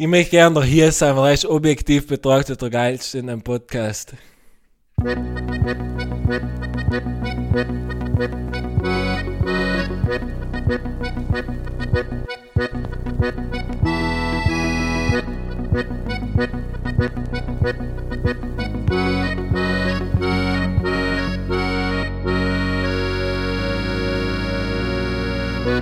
[0.00, 4.14] Ich möchte gerne hier sein, weil er ist objektiv betrachtet der geilste in einem Podcast.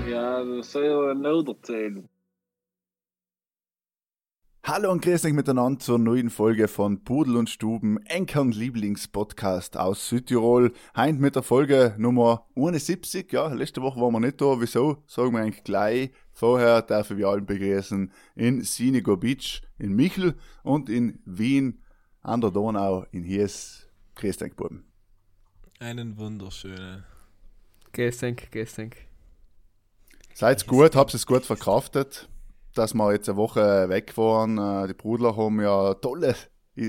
[0.06, 2.17] Ja, dat zou je nodig zijn.
[4.68, 10.10] Hallo und grüß euch miteinander zur neuen Folge von Pudel und Stuben, Enkern Lieblingspodcast aus
[10.10, 10.74] Südtirol.
[10.95, 13.32] Heint mit der Folge Nummer 71.
[13.32, 14.60] Ja, letzte Woche waren wir nicht da.
[14.60, 15.02] Wieso?
[15.06, 16.10] Sagen wir eigentlich gleich.
[16.34, 21.82] Vorher dürfen wir allen begrüßen in Sinigo Beach, in Michel und in Wien
[22.20, 23.88] an der Donau in Hies.
[24.16, 24.84] Grüß euch, Buben.
[25.78, 27.04] Einen wunderschönen.
[27.92, 28.98] Gestenk, Gestenk.
[30.34, 32.28] Seid's gut, habt es gut verkraftet,
[32.74, 34.58] dass wir jetzt eine Woche weg waren.
[34.58, 36.34] Äh, Die Brudler haben ja tolle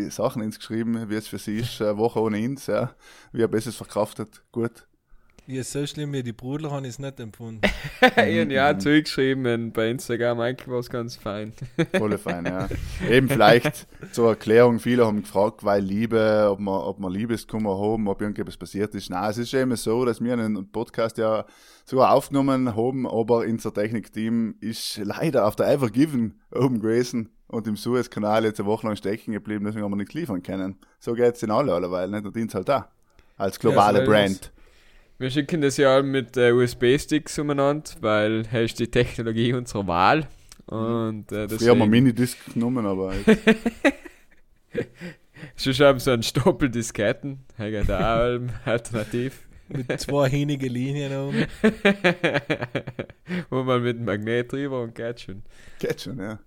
[0.09, 2.95] Sachen ins geschrieben, wie es für sie ist, eine Woche ohne uns, ja.
[3.31, 4.43] Wie habt ihr es verkraftet?
[4.51, 4.88] Gut.
[5.51, 7.61] Ja, so schlimm wie die Brudler habe ich es nicht empfunden.
[8.01, 11.53] ich habe ja zurückgeschrieben und bei Instagram, eigentlich war es ganz fein.
[11.97, 12.67] Voll fein, ja.
[13.09, 18.07] Eben vielleicht zur Erklärung, viele haben gefragt, weil Liebe, ob wir, ob wir Liebeskummer haben,
[18.07, 19.09] ob irgendetwas passiert ist.
[19.09, 21.45] Nein, es ist eben so, dass wir einen Podcast ja
[21.83, 27.65] sogar aufgenommen haben, aber unser Technikteam ist leider auf der Ever Given oben gewesen und
[27.65, 30.75] im Suezkanal jetzt eine Woche lang stecken geblieben, deswegen haben wir nichts liefern können.
[30.99, 32.27] So geht's in alle allerweil, nicht?
[32.27, 32.91] Und uns halt da.
[33.35, 34.51] Als globale Ja, so ist Brand.
[35.19, 40.27] Wir schicken das ja mit äh, USB-Sticks umeinander, weil das ist die Technologie unserer Wahl.
[40.65, 43.13] Und äh, Früher haben wir deswegen Minidisc genommen, aber
[45.57, 49.41] schon haben so einen Stoppel Disketten, da auch alternativ.
[49.67, 51.45] Mit zwei hinige Linien oben.
[53.49, 55.43] Wo man mit dem Magnet drüber und geht schon.
[55.79, 56.39] geht schon, ja.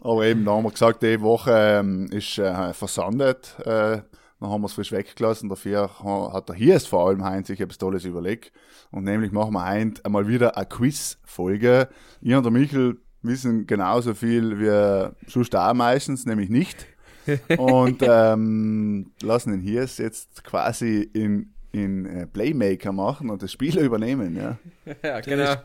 [0.00, 3.54] aber eben, da haben wir gesagt, die Woche ähm, ist äh, versandet.
[3.64, 4.00] Äh,
[4.40, 5.48] dann haben wir es frisch weggelassen.
[5.48, 8.52] Dafür ha- hat der hier ist vor allem Heinz sich etwas Tolles überlegt.
[8.90, 11.88] Und nämlich machen wir heute einmal wieder eine Quiz-Folge.
[12.20, 16.86] Ich und der Michel wissen genauso viel wie sonst auch meistens, nämlich nicht.
[17.58, 23.78] Und ähm, lassen den Hiers jetzt quasi in, in äh, Playmaker machen und das Spiel
[23.78, 24.34] übernehmen.
[24.34, 24.58] Ja,
[25.04, 25.52] ja, Das genau.
[25.52, 25.58] ist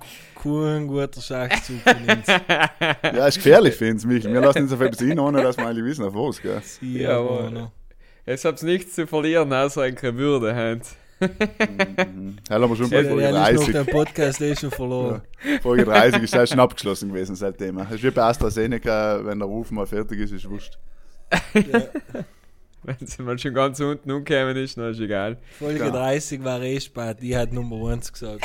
[0.43, 1.77] kein guter Schachzug
[3.03, 4.33] ja ist gefährlich für uns, Michel.
[4.33, 6.41] Wir lassen uns auf etwas hin, ohne dass wir eigentlich wissen, auf was.
[6.41, 6.61] Gell?
[6.61, 7.19] Sie Ja,
[8.25, 10.95] Jetzt hab's nichts zu verlieren, außer eine Würde, Hans.
[11.19, 12.37] Mhm.
[12.49, 13.73] Hell haben wir schon bei Ja, Folge noch 30.
[13.73, 15.21] den Podcast eh schon verloren.
[15.61, 17.77] Folge 30 ist ja schon abgeschlossen gewesen seitdem.
[17.77, 20.77] Das ist wie bei AstraZeneca, wenn der Ruf mal fertig ist, ist wurscht.
[21.53, 21.83] Ja.
[22.83, 25.37] Wenn mal schon ganz unten umgekommen ist, dann ist egal.
[25.57, 25.89] Folge Ja.
[25.89, 28.43] 30 war eh spät, die hat Nummer 1 gesagt.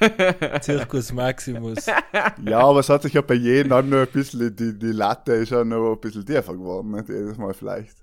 [0.62, 1.86] Circus Maximus.
[1.86, 5.32] Ja, aber es hat sich ja bei jedem dann noch ein bisschen, die, die Latte
[5.32, 7.08] ist ja noch ein bisschen tiefer geworden, nicht?
[7.08, 7.96] jedes Mal vielleicht.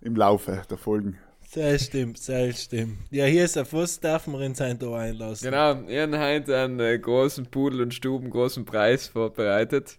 [0.00, 1.18] Im Laufe der Folgen.
[1.48, 2.98] Sehr stimmt, sehr stimmt.
[3.10, 5.48] Ja, hier ist ein Fuß, darf man in sein Tor einlassen.
[5.48, 9.96] Genau, habe heute einen äh, großen Pudel und Stuben großen Preis vorbereitet.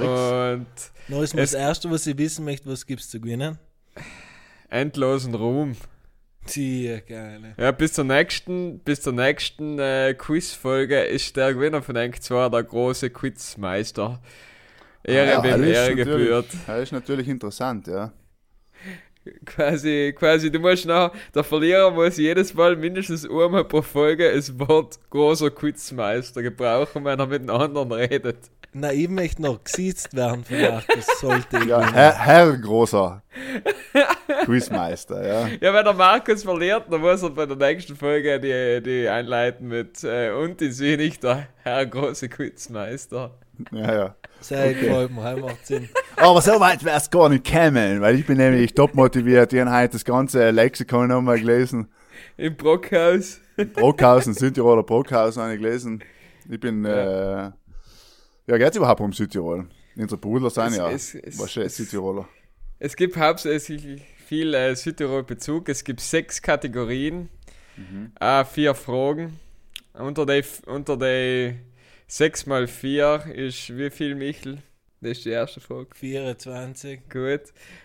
[0.00, 0.66] Und
[1.08, 3.58] Noch ist mal das Erste, was ich wissen möchte, was gibt's zu gewinnen?
[4.68, 5.76] endlosen Ruhm.
[6.46, 7.54] Tja, geil.
[7.58, 12.50] Ja, bis zur nächsten, bis zur nächsten äh, Quizfolge ist der Gewinner von Enk zwar
[12.50, 14.20] der große Quizmeister.
[15.04, 16.46] Ehre Ah, wem das ist Ehre natürlich- gebührt.
[16.66, 18.12] Das ist natürlich interessant, ja.
[19.44, 24.56] Quasi, quasi, du musst nach, der Verlierer muss jedes Mal mindestens einmal pro Folge das
[24.60, 28.38] Wort großer Quizmeister gebrauchen, wenn er mit einem anderen redet.
[28.72, 31.64] Na, ich möchte noch gesiezt werden von Markus, sollte ich.
[31.64, 31.92] Ja.
[31.92, 33.22] Herr, Herr großer
[34.44, 35.48] Quizmeister, ja.
[35.60, 39.68] Ja, wenn der Markus verliert, dann muss er bei der nächsten Folge die, die einleiten
[39.68, 43.32] mit äh, und ich sehe nicht der Herr große Quizmeister.
[43.72, 44.14] ja, ja.
[44.40, 45.88] Sehr das macht Sinn.
[46.16, 49.52] Aber so weit wäre es gar nicht gekommen, weil ich bin nämlich top motiviert.
[49.52, 51.88] Ich habe heute das ganze Lexikon nochmal gelesen.
[52.36, 53.40] Im Brockhaus.
[53.72, 56.04] Brockhausen, Südtiroler Brockhausen habe ich gelesen.
[56.48, 57.50] Ich bin, äh,
[58.46, 59.66] ja, geht's überhaupt um Südtirol?
[59.96, 62.28] Unsere Brüder sind Es- ja es- es- wahrscheinlich es- Südtiroler.
[62.78, 65.68] Es gibt hauptsächlich viel äh, Südtirol-Bezug.
[65.68, 67.28] Es gibt sechs Kategorien,
[68.20, 69.38] äh, vier Fragen.
[69.94, 71.54] Unter die, unter die
[72.08, 74.58] 6 mal 4 ist wie viel, Michel?
[75.00, 75.88] Das ist die erste Frage.
[75.94, 77.08] 24.
[77.08, 77.40] Gut.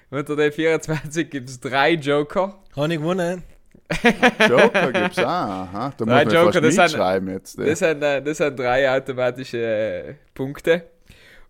[0.10, 2.60] Unter die 24 gibt es drei Joker.
[2.76, 3.44] Habe ich gewonnen?
[4.50, 5.94] Joker gibt's auch, aha.
[5.98, 7.60] Da muss Nein, man Joker, fast das sind- jetzt.
[7.60, 10.84] Das sind, äh, das sind drei automatische äh, Punkte.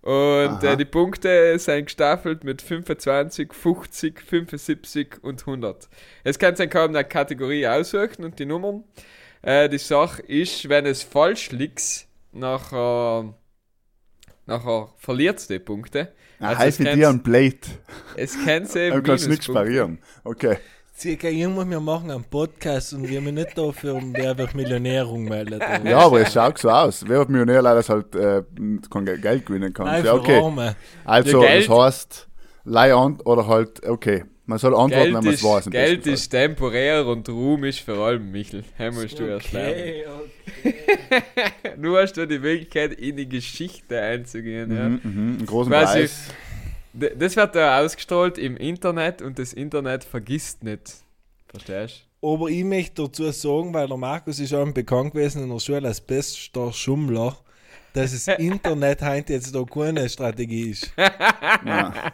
[0.01, 5.89] Und äh, die Punkte sind gestaffelt mit 25, 50, 75 und 100.
[6.23, 8.83] Es kann sich kaum eine Kategorie aussuchen und die Nummern.
[9.43, 13.33] Äh, die Sache ist, wenn es falsch liegt, nachher,
[14.47, 16.13] nachher verliert es die Punkte.
[16.39, 17.59] Ah, Also heißt dir ein Blade.
[18.15, 19.99] Es kann sie Du kannst nichts parieren.
[20.23, 20.57] Okay.
[21.01, 25.23] Circa irgendwann, wir machen einen Podcast und wir haben nicht dafür, um wer wird Millionärung
[25.23, 25.59] melden.
[25.83, 27.03] Ja, aber es schaut so aus.
[27.07, 28.43] Wer hat Millionär leider halt äh,
[28.87, 29.87] kein Ge- Geld gewinnen kann.
[29.87, 30.39] Nein, ja, okay.
[31.03, 32.27] Also, das heißt,
[32.65, 34.25] leih an oder halt, okay.
[34.45, 35.65] Man soll antworten, wenn Geld, man es ist, weiß.
[35.67, 38.63] im Geld ist temporär und Ruhm ist vor allem Michel.
[38.91, 39.73] Musst du erst lernen.
[39.73, 40.05] Okay,
[40.65, 41.73] okay.
[41.77, 44.75] Du hast da die Möglichkeit, in die Geschichte einzugehen.
[44.75, 44.89] Ja.
[44.89, 45.37] Mhm, mhm.
[45.39, 46.23] Einen großen Quasi- Preis.
[46.93, 50.95] Das wird da ausgestrahlt im Internet und das Internet vergisst nicht.
[51.47, 55.59] Verstehst Aber ich möchte dazu sagen, weil der Markus ist auch bekannt gewesen in der
[55.59, 57.37] Schule als bester Schummler,
[57.93, 60.93] dass das Internet heute jetzt da keine Strategie ist.
[61.65, 62.13] Ja.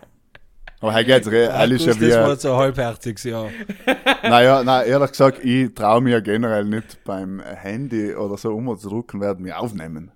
[0.79, 3.50] Aber hey, geht's, re- alles Markus, ja das war so ein halbherziges Jahr.
[4.24, 8.89] naja, na, ehrlich gesagt, ich traue mir generell nicht beim Handy oder so um zu
[8.89, 10.12] drücken, werden wir aufnehmen.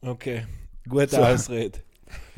[0.00, 0.46] Okay,
[0.88, 1.16] gute So.
[1.22, 1.80] Ausrede.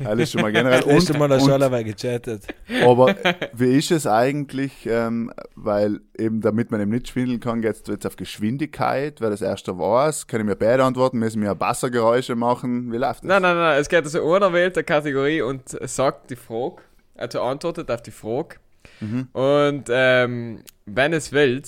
[0.03, 0.81] Alles schon mal generell.
[0.85, 2.43] Hast schon mal der und, Schule gechattet.
[2.83, 3.15] aber
[3.53, 7.83] wie ist es eigentlich, ähm, weil eben damit man eben nicht schwindeln kann, geht es
[7.87, 12.91] jetzt auf Geschwindigkeit, wer das erste war, können wir beide antworten, müssen wir Bassergeräusche machen,
[12.91, 13.29] wie läuft das?
[13.29, 13.79] Nein, nein, nein.
[13.79, 16.77] Es geht also einer wählt eine Kategorie und sagt die Frage,
[17.15, 18.55] also antwortet auf die Frage.
[18.99, 19.27] Mhm.
[19.33, 21.61] Und ähm, wenn es will,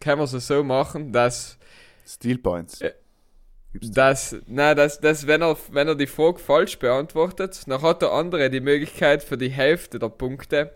[0.00, 1.58] kann man es so machen, dass
[2.06, 2.80] Steel Points.
[2.80, 2.92] Äh,
[3.74, 8.02] Gibt's dass, na, dass, dass wenn, er, wenn er die Frage falsch beantwortet, dann hat
[8.02, 10.70] der andere die Möglichkeit für die Hälfte der Punkte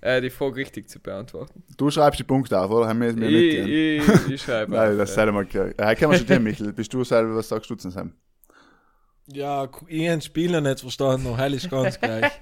[0.00, 1.62] äh, die Frage richtig zu beantworten.
[1.76, 2.88] Du schreibst die Punkte auf, oder?
[2.88, 4.20] Haben wir mir Ich, mitgegeben?
[4.26, 4.72] ich, ich schreibe.
[4.72, 5.14] Nein, auf, das ja.
[5.24, 5.68] sei mal klar.
[5.78, 6.72] Ja, können wir schon dir, Michel.
[6.72, 8.12] Bist du selber, was sagst du zu Sam?
[9.28, 12.32] Ja, ich habe den Spieler nicht verstanden, ist ganz gleich.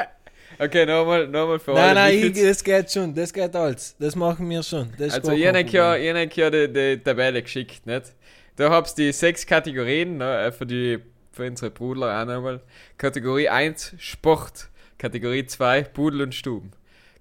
[0.58, 2.16] Okay, nochmal, nochmal für nein, alle.
[2.20, 3.96] nein, ich, das geht schon, das geht alles.
[3.98, 4.92] Das machen wir schon.
[4.98, 6.16] Das Also, gar ich kein habe ja, Problem.
[6.16, 8.12] ich hab ja die, die Tabelle geschickt, nicht?
[8.60, 10.98] Da hab's die sechs Kategorien, ne, äh, für die,
[11.32, 12.60] für unsere Brudler auch nochmal.
[12.98, 14.68] Kategorie 1, Sport.
[14.98, 16.72] Kategorie 2, Pudel und Stuben.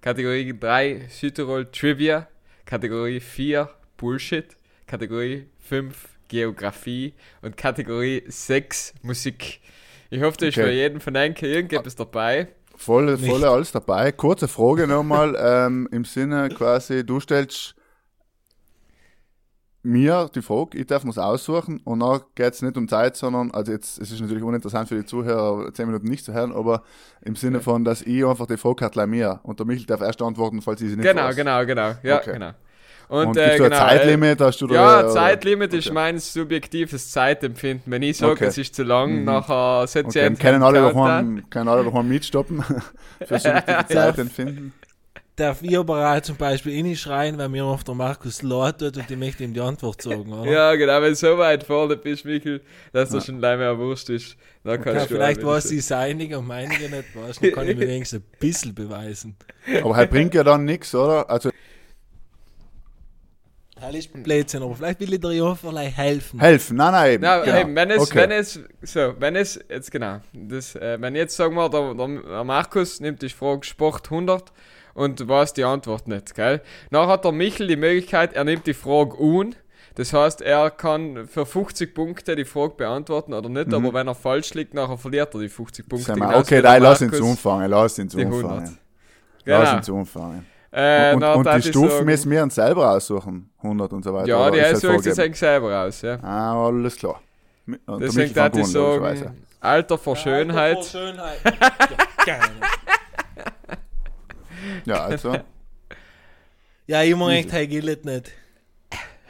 [0.01, 2.27] Kategorie 3, Südtirol Trivia.
[2.65, 4.57] Kategorie 4, Bullshit.
[4.85, 7.13] Kategorie 5, Geografie.
[7.41, 9.61] Und Kategorie 6, Musik.
[10.09, 10.67] Ich hoffe, da ist Okay.
[10.67, 12.49] für jeden von euch irgendetwas dabei.
[12.75, 14.11] Volle, volle alles dabei.
[14.11, 17.75] Kurze Frage nochmal, ähm, im Sinne quasi, du stellst
[19.81, 23.71] mir die Frage, ich darf mir's aussuchen und dann geht's nicht um Zeit, sondern, also
[23.71, 26.83] jetzt, es ist natürlich uninteressant für die Zuhörer, 10 Minuten nicht zu hören, aber
[27.21, 30.21] im Sinne von, dass ich einfach die Frage hat, mir und der Michel darf erst
[30.21, 31.35] antworten, falls ich sie nicht Genau, weiß.
[31.35, 31.91] genau, genau.
[32.03, 32.33] Ja, Okay.
[32.33, 32.51] genau.
[33.07, 35.93] Und, Und, äh, genau, ein äh, Zeitlimit, hast du da, Ja, oder- Zeitlimit ist Okay.
[35.95, 37.91] mein subjektives Zeitempfinden.
[37.91, 38.45] Wenn ich sage, Okay.
[38.45, 39.23] es ist zu lang, Mhm.
[39.23, 42.61] nachher setze Okay, ich können alle daheim, können alle daheim mitstoppen,
[43.25, 44.73] für subjektive Zeit empfinden.
[45.39, 49.09] Darf ich aber auch zum Beispiel reinschreien, weil mir auf der Markus laut tut und
[49.09, 50.51] ich möchte ihm die Antwort sagen, oder?
[50.51, 52.59] Ja, genau, wenn du so weit vorne bist, Michel,
[52.91, 53.15] dass Ja.
[53.15, 56.45] das schon leider mehr Wurst ist, dann Ja, kannst du vielleicht wieder- sie seinige und
[56.47, 57.39] meinige nicht was.
[57.39, 59.37] Dann kann ich mir wenigstens ein bisschen beweisen.
[59.81, 61.29] Aber halt bringt ja dann nichts, oder?
[61.29, 61.51] Also
[63.79, 66.37] Das ist Blödsinn, aber vielleicht will ich dir ja vielleicht helfen.
[66.41, 67.23] helfen, nein, nein, eben.
[67.23, 67.59] Na, genau.
[67.61, 68.17] eben, wenn es, Okay.
[68.19, 72.07] wenn es, so, wenn es, jetzt genau, das, äh, wenn jetzt sagen wir, der, der,
[72.23, 74.51] der Markus nimmt die Frage Sport 100
[74.93, 76.61] und weiß die Antwort nicht, gell?
[76.91, 79.55] Dann hat der Michel die Möglichkeit, er nimmt die Frage un,
[79.95, 83.73] das heißt, er kann für 50 Punkte die Frage beantworten oder nicht, Mhm.
[83.73, 86.07] aber wenn er falsch liegt, nachher verliert er die 50 Punkte.
[86.07, 88.31] Sag mal, genauso okay, nein, lass ihn umfangen, lass ihn umfangen.
[88.31, 88.69] 100.
[89.45, 89.77] Lass Genau.
[89.77, 90.45] ihn zu umfangen.
[90.71, 94.27] Äh, und und die Stufen sagen- müssen wir uns selber aussuchen, 100 und so weiter.
[94.27, 95.19] Ja, die sucht sich vorgegeben?
[95.21, 96.19] eigentlich selber aus, ja.
[96.21, 97.19] Ah, alles klar.
[97.87, 100.77] Und Deswegen darf ich sagen, Alter vor Schönheit.
[100.77, 101.39] Alter, vor Schönheit.
[101.43, 102.43] ja, gerne.
[104.85, 105.37] Ja, also,
[106.87, 108.31] ja, ich meine echt, hey, gilt nicht.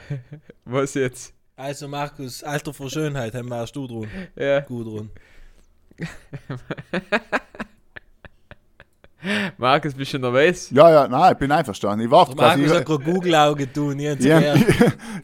[0.66, 1.34] Was jetzt?
[1.56, 4.08] Also Markus, Alter vor Schönheit, haben warst du dran.
[4.36, 4.62] Ja.
[4.62, 5.10] Gut dran.
[9.58, 10.70] Markus, bist du nervös?
[10.72, 12.06] ja, ja, nein, ich bin einverstanden.
[12.06, 12.76] Ich warte Der Markus quasi.
[12.78, 14.60] hat gerade Google-Auge tun, ich hab's Ich gehört.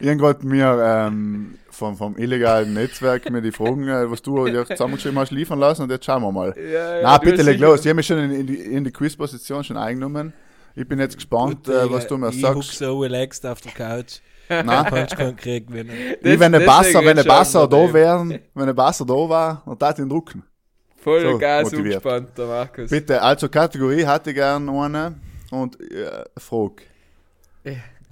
[0.00, 4.44] ich hab grad mir ähm, vom, vom illegalen Netzwerk mir die Fragen, äh, was du
[4.46, 6.54] dir zusammengeschrieben hast, liefern lassen und jetzt schauen wir mal.
[6.56, 7.80] Ja, Na, du bitte leg los.
[7.80, 10.32] Ich habe mich schon in, in die, in die Quiz-Position schon eingenommen.
[10.74, 12.54] Ich bin jetzt gespannt, Gut, äh, Digga, was du mir ich sagst.
[12.56, 14.18] huck so relaxed auf der Couch.
[14.48, 15.90] Nein, Kannst keinen Krieg gewinnen.
[16.22, 17.92] ich, wenn der Basser, wenn der Basser da den.
[17.94, 20.44] wären, wenn der Basser da war, dann tat ich ihn drucken.
[21.06, 21.84] Voll So, Gas motiviert.
[22.04, 22.90] umgespannt, der Markus.
[22.90, 25.14] Bitte, also Kategorie hatte ich gern eine
[25.52, 26.82] und äh, Frage.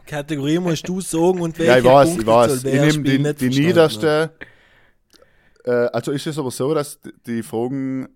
[0.07, 2.65] Kategorie musst du sagen und welche Ja, ich weiß, Punkte ich weiß.
[2.65, 4.31] Ich nehme die, die niederste.
[5.65, 8.09] Äh, also ist es aber so, dass die- die Fragen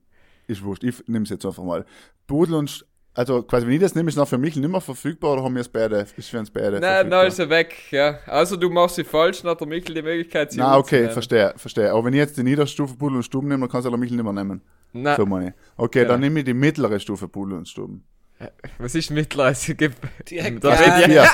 [0.46, 1.84] ist wurscht, ich nehme es jetzt einfach mal.
[2.28, 2.86] Pudel und,
[3.18, 5.54] also quasi, wenn ich das nehme, ist noch für mich nicht mehr verfügbar oder haben
[5.56, 8.20] wir es beide, ist für uns beide Nein, nein, ist er weg, ja.
[8.26, 11.52] Also du machst sie falsch, dann hat der Michel die Möglichkeit, sie Na, okay, verstehe,
[11.56, 11.90] verstehe.
[11.90, 14.16] Aber wenn ich jetzt die Niederstufe Pudel und Stuben nehme, dann kannst du der Michel
[14.16, 14.62] nicht mehr nehmen.
[14.92, 15.54] Nein, So meine ich.
[15.76, 16.04] Okay, Ja.
[16.04, 18.04] dann nehme ich die mittlere Stufe Pudel und Stuben.
[18.78, 19.46] was ist mittler?
[19.50, 19.96] Es gibt...
[20.30, 21.24] Direkt Da Ja, Ja.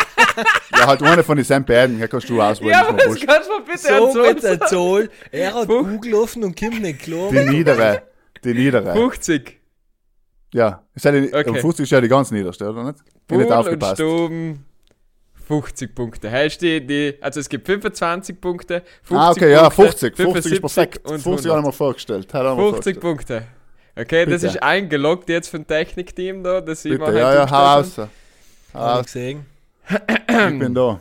[0.72, 2.70] ja, halt eine von den beiden, hier kannst du auswählen.
[2.70, 4.66] Ja, aber das kannst du mir bitte So.
[4.68, 5.10] Zoll.
[5.30, 5.68] Er hat.
[5.68, 7.28] Google offen und kommt nicht klar.
[7.30, 8.04] Die niedere,
[8.42, 8.94] die niedere.
[8.94, 9.60] 50.
[10.54, 11.50] Ja, ist ja die, Okay.
[11.50, 12.98] um 50 ist ja die ganz niederste, oder nicht?
[13.26, 13.94] Bin nicht Pool und aufgepasst.
[13.96, 14.64] Stuben
[15.48, 16.30] 50 Punkte.
[16.30, 20.16] Heißt die, die, also es gibt 25 Punkte, 50 Ah, okay, ja, Punkte, 50.
[20.16, 20.98] 50 ist perfekt.
[21.10, 21.64] und 50 habe ich 100.
[21.66, 22.32] mir vorgestellt.
[22.32, 23.00] Hat er mir 50 vorgestellt.
[23.00, 23.46] Punkte.
[23.96, 24.54] Okay, das Bitte.
[24.54, 27.98] ist eingeloggt jetzt vom Technikteam da, dass sie Bitte, immer ja, halt ja, hau raus.
[27.98, 28.04] Hau
[28.72, 29.04] ich raus.
[29.06, 29.46] gesehen.
[29.88, 30.98] Ich bin da.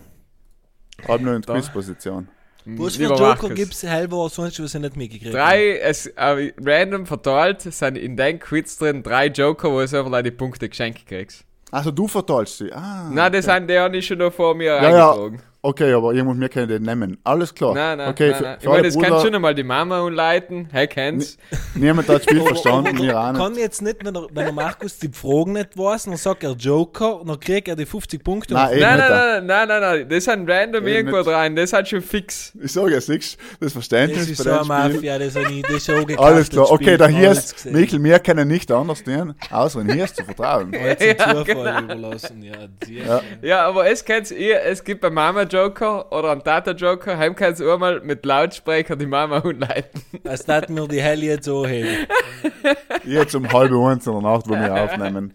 [1.08, 1.54] Hab nur in Da.
[1.54, 2.28] Quizposition.
[2.64, 3.54] Für Lieber Joker Markus.
[3.56, 8.16] gibt es halber sonst was ich nicht mitgekriegt Drei, es, äh, random verteilt, sind in
[8.16, 11.44] deinem Quiz drin drei Joker, wo du einfach die Punkte geschenkt kriegst.
[11.72, 12.72] Also du verteilst sie.
[12.72, 13.58] Ah, Nein, das okay.
[13.58, 15.30] sind die haben schon noch vor mir Ja, ja.
[15.66, 17.18] Okay, aber irgendwo mir können den nehmen.
[17.24, 17.74] Alles klar.
[17.74, 18.56] Nein, nein, okay, nein, für, nein.
[18.58, 20.68] Ich für meine, alle das kann Bruder, schon einmal die Mama umleiten.
[20.74, 21.40] Hey, kennst
[21.74, 23.42] niemand hat das Spiel Aber- verstanden, aber wir auch nicht.
[23.42, 26.52] Kann jetzt nicht, wenn der, wenn der Markus die Fragen nicht weiß, dann sagt er
[26.52, 28.56] Joker und dann kriegt er die 50 Punkte.
[28.56, 31.28] Nein, Nein, nein, nein, nein, nein, nein, das sind random Eben irgendwo nicht.
[31.30, 32.52] rein, das ist halt schon fix.
[32.62, 34.66] Ich sage jetzt nichts, das Verständnis das ist bei so.
[34.66, 36.28] Mafia, das habe ich das ist schon gekauft.
[36.30, 37.66] Alles klar, okay, Spiel, da hier ist.
[37.68, 40.74] Michael, wir können nicht anders tun, außer in hier ist zu vertrauen.
[40.84, 41.80] Ja, Zufall genau.
[41.80, 42.44] überlassen.
[42.44, 42.54] Ja,
[42.90, 43.22] Ja.
[43.42, 45.16] Ja, aber es kennt's ihr, es gibt einen
[45.54, 50.02] Mama-Joker oder einen Tata-Joker, heim kannst du einmal mit Lautsprecher die Mama umleiten.
[50.28, 52.08] Als das mir die Helle jetzt so heben.
[53.06, 55.34] Jetzt um halb eins in der Nacht, wo wir aufnehmen.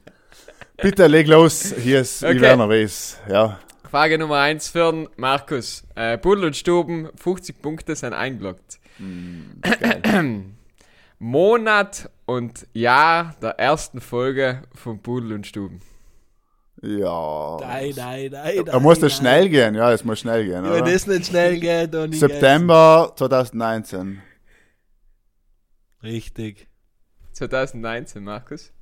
[0.79, 2.37] Bitte leg los, hier ist Okay.
[2.37, 3.19] ich nervös.
[3.29, 3.59] Ja.
[3.91, 5.85] Frage Nummer 1 für den Markus.
[5.95, 8.79] Äh, Pudel und Stuben, 50 Punkte sind eingeloggt.
[11.19, 15.81] Monat und Jahr der ersten Folge von Pudel und Stuben.
[16.83, 17.57] Ja.
[17.61, 18.65] Nein, nein, nein.
[18.65, 19.21] Da muss das nein.
[19.21, 20.65] schnell gehen, ja, es muss schnell gehen.
[20.65, 20.83] Ja, Oder?
[20.93, 22.13] Das nicht schnell geht, dann.
[22.13, 24.23] September 2019.
[26.03, 26.69] Richtig.
[27.33, 28.73] 2019, Markus.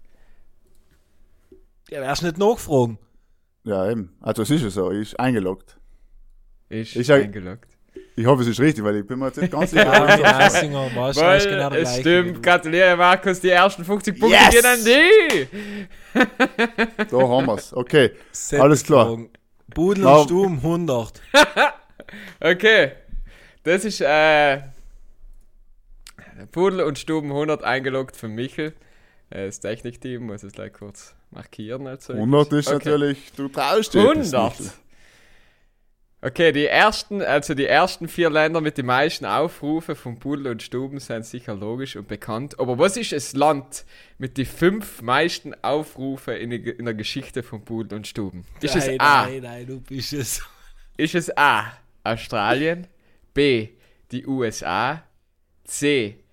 [1.88, 2.98] Ja, wärst nicht nachgefragt.
[3.64, 4.16] Ja, eben.
[4.20, 5.78] Also es ist ja so, ist eingeloggt.
[6.68, 7.75] Ist Ich sag- eingeloggt.
[8.18, 9.84] Ich hoffe, es ist richtig, weil ich bin mir jetzt nicht ganz sicher.
[9.84, 14.50] Ja, weißt du, Weil ist genau es stimmt, gratuliere Markus, die ersten 50 Punkte Yes!
[14.50, 15.48] gehen an die!
[17.10, 17.72] da haben wir's.
[17.74, 18.12] Okay.
[18.32, 19.18] Sätze alles klar.
[19.74, 21.20] Budel und Stuben 100.
[22.38, 22.92] Okay,
[23.64, 24.60] das ist äh,
[26.52, 28.74] Pudel und Stuben 100 eingeloggt von Michel.
[29.30, 31.86] Das Technikteam muss es gleich kurz markieren.
[31.88, 32.12] Also.
[32.12, 32.76] 100 ist Okay.
[32.76, 34.10] natürlich, du traust dir.
[34.12, 34.54] etwas 100.
[36.22, 40.62] Okay, die ersten, also die ersten vier Länder mit den meisten Aufrufen von Pudel und
[40.62, 42.58] Stuben sind sicher logisch und bekannt.
[42.58, 43.84] Aber was ist das Land
[44.16, 48.46] mit den fünf meisten Aufrufen in, die, in der Geschichte von Pudel und Stuben?
[48.62, 49.26] Ist es nein, A?
[49.26, 50.42] Nein, nein, du bist es.
[50.96, 51.72] Ist es A.
[52.02, 52.86] Australien,
[53.34, 53.68] B.
[54.10, 55.02] Die USA,
[55.64, 56.24] C.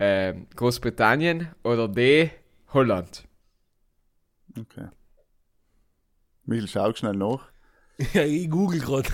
[0.00, 2.30] Ähm, Großbritannien oder D.
[2.72, 3.28] Holland?
[4.58, 4.88] Okay.
[6.44, 7.51] Michael, schau schnell nach.
[8.14, 9.08] Ja, ich google gerade.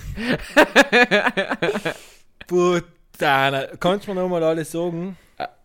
[2.47, 3.67] Putana.
[3.79, 5.17] Kannst du mir nochmal alles sagen?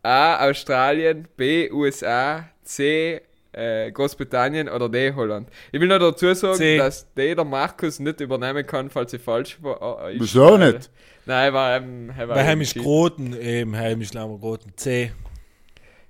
[0.02, 0.48] A.
[0.48, 1.70] Australien, B.
[1.70, 3.20] USA, C.
[3.52, 5.12] Äh, Großbritannien oder D.
[5.14, 5.48] Holland.
[5.70, 6.76] Ich will noch dazu sagen, C.
[6.76, 7.34] dass D.
[7.34, 10.08] der Markus nicht übernehmen kann, falls sie falsch war.
[10.08, 10.90] äh, ist, Wieso nicht?
[11.24, 12.74] Nein, war, ähm, er war Bei eben heimisch.
[12.74, 14.72] Groten, eben, heimisch Groten.
[14.76, 15.12] C.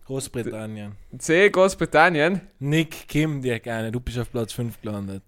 [0.06, 0.92] Großbritannien.
[1.18, 1.50] C.
[1.50, 2.40] Großbritannien.
[2.58, 3.92] Nick, Kim, dir gerne.
[3.92, 5.22] Du bist auf Platz 5 gelandet.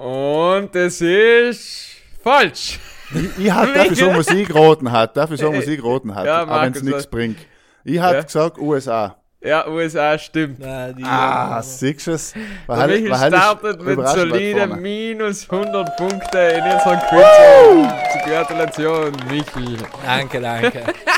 [0.00, 1.88] Und es ist
[2.22, 2.78] falsch.
[3.14, 5.14] Ich, ich hab dafür was ich geraten hat.
[5.16, 6.24] Dafür was ich geraten hat.
[6.24, 7.38] Ja, aber wenn es nichts bringt.
[7.84, 8.22] Ich hab Ja.
[8.22, 9.16] gesagt USA.
[9.42, 10.58] Ja, USA stimmt.
[10.58, 12.34] Nein, die Ah, siehst du es?
[12.68, 18.24] Der Michel startet mit soliden minus 100 Punkte in unserem Quiz.
[18.26, 19.76] Gratulation, Michel.
[20.04, 20.72] Danke, danke.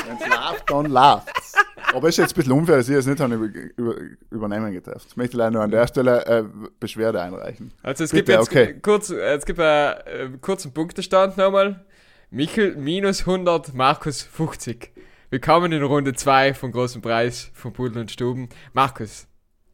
[0.07, 1.53] Wenn es läuft, dann läuft's.
[1.93, 3.47] Aber ist jetzt ein bisschen unfair, dass ich es nicht habe über,
[3.77, 3.95] über,
[4.31, 5.05] übernehmen getroffen.
[5.07, 6.43] Ich möchte leider nur an der Stelle äh,
[6.79, 7.71] Beschwerde einreichen.
[7.83, 8.79] Also es Bitte, gibt jetzt okay.
[8.81, 11.85] kurz, äh, es gibt einen äh, kurzen Punktestand nochmal.
[12.31, 14.91] Michel minus 100, Markus 50.
[15.29, 18.49] Willkommen in Runde 2 vom großen Preis von Pudel und Stuben.
[18.73, 19.27] Markus,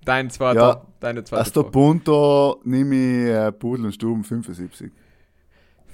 [0.03, 1.71] dein zweiter, Ja, deine zweite Aus der Frage.
[1.71, 4.91] Punto nehme ich äh, Pudel und Stuben 75.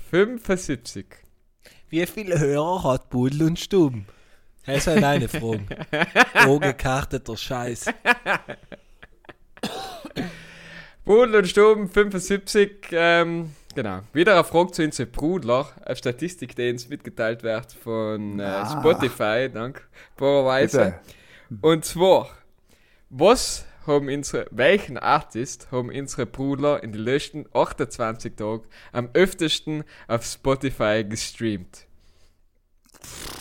[0.10, 1.06] 75.
[1.90, 4.08] Wie viele Hörer hat Budel und Stuben?
[4.66, 5.66] Das sind eine Frage.
[6.34, 7.86] Angekarteter Scheiß.
[11.04, 14.00] Pudel und Stuben 75, ähm, genau.
[14.14, 18.80] Wieder eine Frage zu unseren Brudler, eine Statistik, die uns mitgeteilt wird von äh, Ah.
[18.80, 21.00] Spotify, dank, Bohrerweise.
[21.62, 22.30] Und zwar,
[23.10, 29.84] was haben unsere, welchen Artist haben unsere Brüder in den letzten 28 Tagen am öftesten
[30.08, 31.86] auf Spotify gestreamt?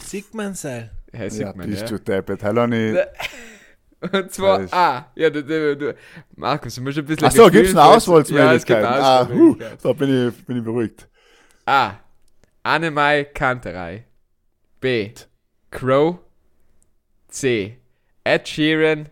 [0.04, 0.90] Sieht man sein.
[1.14, 1.88] Ja, man, bist ja.
[1.88, 2.42] du deppert.
[2.42, 2.98] Hallo, nicht.
[4.12, 4.72] Und zwar Weiß.
[4.72, 5.10] A.
[5.14, 5.94] Ja, du, du, du,
[6.36, 7.26] Markus, du musst ein bisschen.
[7.26, 8.46] Achso, Gefühl gibt's eine Auswahlmöglichkeit?
[8.46, 11.08] Ja, es gibt eine ah, huh, da bin ich, bin ich beruhigt.
[11.66, 11.92] A.
[12.62, 14.04] Annemai Kanterei.
[14.80, 15.12] B.
[15.70, 16.18] Crow.
[17.28, 17.78] C.
[18.24, 19.08] Ed Sheeran.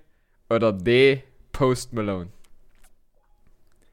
[0.50, 1.22] Oder D.
[1.52, 2.30] Post Malone.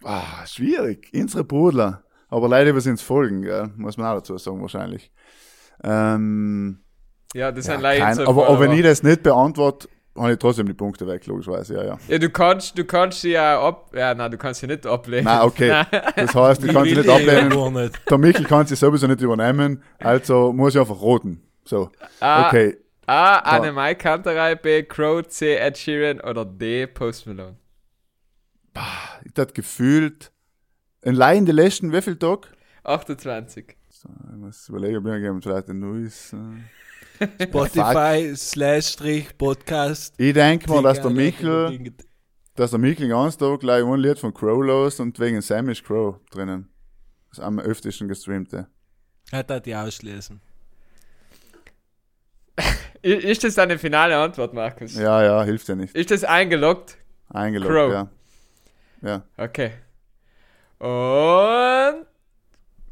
[0.04, 1.10] Ah, schwierig.
[1.14, 2.04] Unsere Brudler.
[2.30, 3.72] Aber leider wir sind's folgen, gell?
[3.76, 5.12] muss man auch dazu sagen, wahrscheinlich.
[5.84, 6.80] Ähm,
[7.34, 10.34] Ja, das ja, sind leider kein, so aber, aber wenn ich das nicht beantworte, habe
[10.34, 12.00] ich trotzdem die Punkte weg, logischerweise, ja, ja.
[12.08, 13.92] Ja, du kannst, du kannst sie ja ab.
[13.96, 15.26] Ja, nein, du kannst sie nicht ablehnen.
[15.26, 15.84] Nein, okay.
[16.16, 17.74] Das heißt, ich kann sie nicht die ablehnen.
[17.74, 18.10] nicht.
[18.10, 21.42] Der Michel kann sie sowieso nicht übernehmen, also muss ich einfach roten.
[21.64, 22.48] So, A.
[22.48, 22.78] okay.
[23.06, 23.38] A.
[23.40, 24.56] Annemai Kanterei.
[24.56, 24.84] B.
[24.84, 25.28] Crow.
[25.28, 25.56] C.
[25.56, 26.22] Ed Sheeran.
[26.22, 26.86] Oder D.
[26.86, 27.58] Post Malone.
[29.24, 30.32] Ich hab gefühlt,
[31.04, 32.48] ein Leih in den letzten, wie viel Tag?
[32.84, 33.76] 28.
[33.90, 36.34] So, ich muss überlegen, ob ich vielleicht ein neues.
[36.34, 36.38] Äh.
[37.20, 40.14] Spotify slash Strich Podcast.
[40.18, 41.94] Ich denke mal, dass der Michel,
[42.56, 45.84] dass der Michel ganz Tag gleich ein Lied von Crow los und wegen Sam ist
[45.84, 46.70] Crow drinnen.
[47.30, 48.68] Das ist am öftesten gestreamte.
[49.32, 50.42] Hat er die ausschließen.
[53.02, 54.96] Ist das deine finale Antwort, Markus?
[54.96, 55.96] Ja, ja, hilft ja nicht.
[55.96, 56.98] Ist das eingeloggt?
[57.30, 57.92] Eingeloggt, Crow.
[57.94, 58.10] ja.
[59.02, 59.24] Ja.
[59.38, 59.72] Okay.
[60.80, 62.06] Und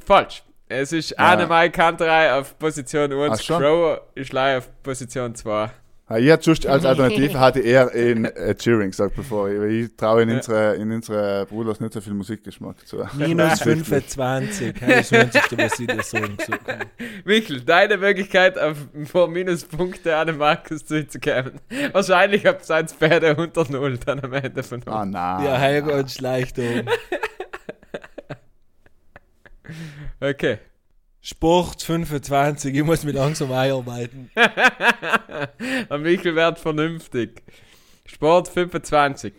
[0.05, 0.43] falsch.
[0.69, 1.17] Es ist Ja.
[1.17, 3.62] Annemai Kanterei auf Position 1, Ach schon.
[3.62, 5.69] Crow ist leider auf Position 2.
[6.09, 9.95] Ah, Ich hätte just als Alternative hatte eher in äh, Cheering gesagt, bevor ich, ich
[9.97, 10.36] traue in Ja.
[10.38, 12.97] unsere, in unsere Bruders nicht so viel Musikgeschmack zu.
[13.13, 13.86] Minus Wirklich.
[13.88, 14.74] 25.
[14.79, 16.38] Das Einzige, was ich dir sagen.
[17.25, 21.59] Michel, deine Möglichkeit, auf vor Minuspunkte an den Markus zuzukommen.
[21.91, 24.88] Wahrscheinlich habt ihr eins beide unter Null dann am Ende von uns.
[24.88, 25.45] Ah, nein.
[25.45, 26.83] Ja, hey, ganz schlecht um.
[30.19, 30.59] Okay.
[31.21, 34.31] Sport 25, ich muss mich langsam einarbeiten.
[34.36, 37.44] Der Michel wird vernünftig.
[38.05, 39.33] Sport 25.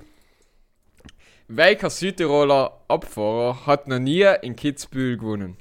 [1.46, 5.57] Welcher Südtiroler Abfahrer hat noch nie in Kitzbühel gewonnen?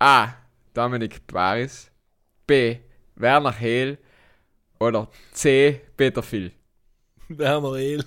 [0.00, 0.30] A.
[0.74, 1.90] Dominik Baris.
[2.46, 2.78] B.
[3.14, 3.98] Werner Hehl.
[4.80, 5.80] Oder C.
[5.96, 6.52] Peter Phil.
[7.28, 8.04] Werner Ehl.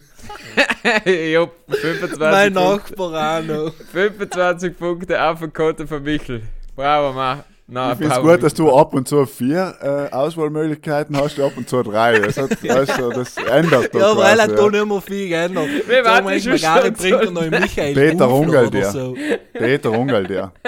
[1.33, 2.91] Jupp, 25 Mein Punkte.
[2.91, 3.73] Nachbar auch noch.
[3.91, 6.41] 25 Punkte auf den Konto von Michel.
[6.75, 7.43] Bravo, ma.
[7.67, 11.53] Na, Ich finde es gut, dass du ab und zu vier äh, Auswahlmöglichkeiten hast, ab
[11.55, 12.19] und zu drei.
[12.19, 15.29] Das, hat, weißt du, das ändert doch Ja, weil er quasi, da nicht mehr viel
[15.29, 15.67] geändert.
[15.87, 18.91] Wir warten Sagen schon nicht bringt er so- noch Michael Peter oder der.
[18.91, 19.15] so.
[19.53, 20.51] Peter Rungel, der.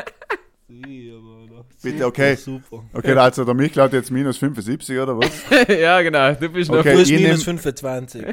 [1.84, 2.36] Bitte, okay.
[2.36, 2.84] Super.
[2.94, 5.30] Okay, also der Michel hat jetzt minus 75, oder was?
[5.68, 6.34] ja, genau.
[6.34, 6.94] Du bist noch Okay.
[6.96, 8.26] Plus minus nehm- 25.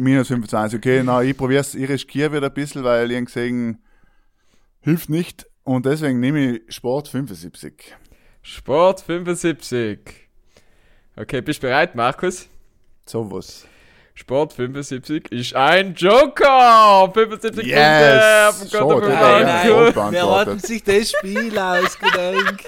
[0.00, 1.02] Minus 25, okay.
[1.04, 3.82] Na, ich probier's, ich riskiere wieder ein bisschen, weil ich gesehen,
[4.80, 5.46] hilft nicht.
[5.64, 7.94] Und deswegen nehme ich Sport 75.
[8.42, 9.98] Sport 75.
[11.16, 12.48] Okay, bist du bereit, Markus?
[13.06, 13.66] Sowas.
[14.14, 17.10] Sport 75 ist ein Joker!
[17.12, 18.58] 75 Yes!
[18.58, 20.12] Punkte So, von der Nein, war ja nein, beantwortet.
[20.12, 22.64] wer hat sich das Spiel ausgedacht?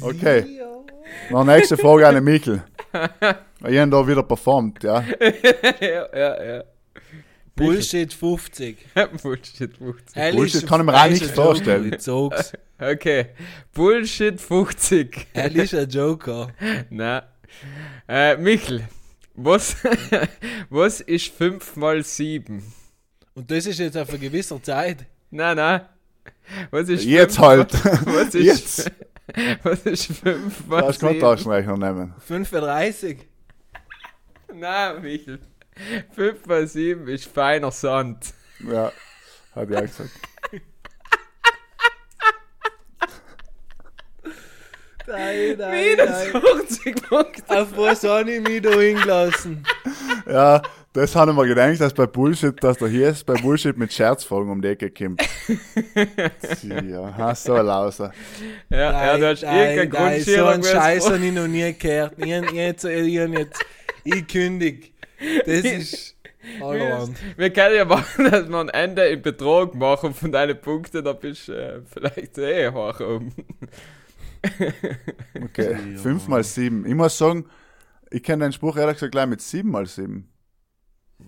[0.00, 0.60] Okay.
[1.30, 2.62] Na, nächste Frage an den Michel.
[3.66, 5.04] Ich habe da wieder performt, ja.
[5.80, 6.64] ja, ja, ja.
[7.54, 8.76] Bullshit 50.
[9.22, 10.16] Bullshit 50.
[10.16, 11.96] Ehrlich, Bullshit kann ich mir auch nicht ist ein Joker, vorstellen.
[12.78, 13.26] Okay.
[13.72, 15.28] Bullshit 50.
[15.32, 16.48] Er ist ein Joker.
[16.90, 17.22] Na.
[18.06, 18.86] Äh, Michel.
[19.34, 19.76] Was,
[20.68, 22.62] was ist 5 mal 7?
[23.34, 25.06] Und das ist jetzt auf eine gewisse Zeit.
[25.30, 25.88] Na, na.
[26.70, 27.84] Was ist Jetzt fünf halt.
[28.06, 28.90] Was ist, Jetzt.
[29.62, 31.20] Was ist 5 Du mal keinen 7?
[31.20, 32.14] Taschenrechner nehmen.
[32.20, 33.26] 35.
[34.54, 35.40] Na, Michel.
[36.14, 38.32] 5 mal 7 ist feiner Sand.
[38.60, 38.92] Ja,
[39.54, 40.10] hat ich auch gesagt.
[45.08, 46.42] Nein, nein, Minus nein.
[46.42, 47.60] 50 Punkte.
[47.60, 49.64] Auf was habe ich mich da hingelassen?
[50.26, 50.60] Ja,
[50.96, 53.92] das habe ich mir gedacht, dass bei Bullshit, dass der hier ist, bei Bullshit mit
[53.92, 55.22] Scherzfolgen um die Ecke kommt.
[56.62, 58.12] ja, hast so Lauser.
[58.70, 60.62] Ja, ja, du hast irgendeinen Grund nein, so einen.
[60.62, 62.14] Scheiß habe ich noch nie gehört.
[62.16, 63.64] Ich, ich, jetzt, ich, hab jetzt,
[64.04, 64.94] ich kündig.
[65.44, 66.16] Das ist.
[67.36, 71.12] Wir können ja machen, dass wir ein Ende im Betrag machen von deinen Punkten, da
[71.12, 73.34] bist du äh, vielleicht eh hoch oben.
[75.42, 75.98] Okay, Ja.
[75.98, 76.86] 5 mal 7.
[76.86, 77.46] Ich muss sagen,
[78.10, 80.28] ich kenne deinen Spruch ehrlich gesagt gleich mit 7 mal 7.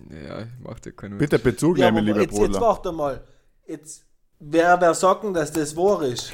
[0.09, 2.61] Ja, macht ja keinen Bitte Bezug Ja, nehmen, lieber jetzt, jetzt Bruder.
[2.61, 3.23] warte mal.
[3.67, 4.05] Jetzt,
[4.39, 6.31] wer, wer sagt denn, dass das wahr ist?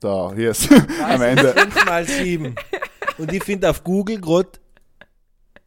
[0.00, 0.68] Da, hier ist
[1.02, 1.52] am Ende.
[1.52, 2.54] 5 mal 7.
[3.18, 4.48] Und ich finde auf Google gerade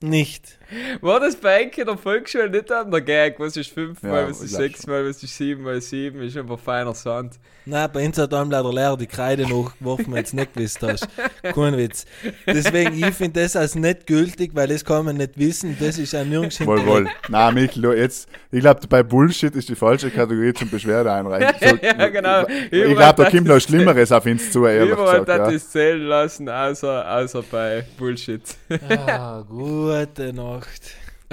[0.02, 0.60] Nicht.
[1.02, 3.40] War das bei Enke in der Volksschule nicht an der Gag?
[3.40, 5.80] Was ist 5 Ja, mal, was ich ist glaub 6 mal, was ist 7 mal
[5.82, 6.22] 7?
[6.22, 7.34] Ist einfach feiner Sand.
[7.68, 10.84] Nein, bei uns hat einem leider Lehrer die Kreide nachgeworfen, wenn du es nicht gewusst
[10.84, 11.08] hast.
[11.42, 12.06] Kein Witz.
[12.46, 15.76] Deswegen, ich finde das als nicht gültig, weil das kann man nicht wissen.
[15.80, 17.08] Das ist ein nirgends Wohl, wohl.
[17.28, 21.56] Na, Michael, du, jetzt, ich glaube, bei Bullshit ist die falsche Kategorie zum Beschwerde einreichen.
[21.60, 22.46] So, Ja, genau.
[22.70, 25.30] Ich Überall glaube, da kommt noch Schlimmeres auf uns zu, ehrlich Überall gesagt.
[25.42, 25.52] hat Ja.
[25.54, 28.44] das zählen lassen, außer, außer bei Bullshit.
[28.90, 30.55] Ah, gute Nacht.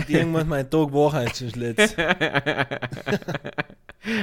[0.08, 1.78] Irgendwann mein Tag war halt schon schlecht.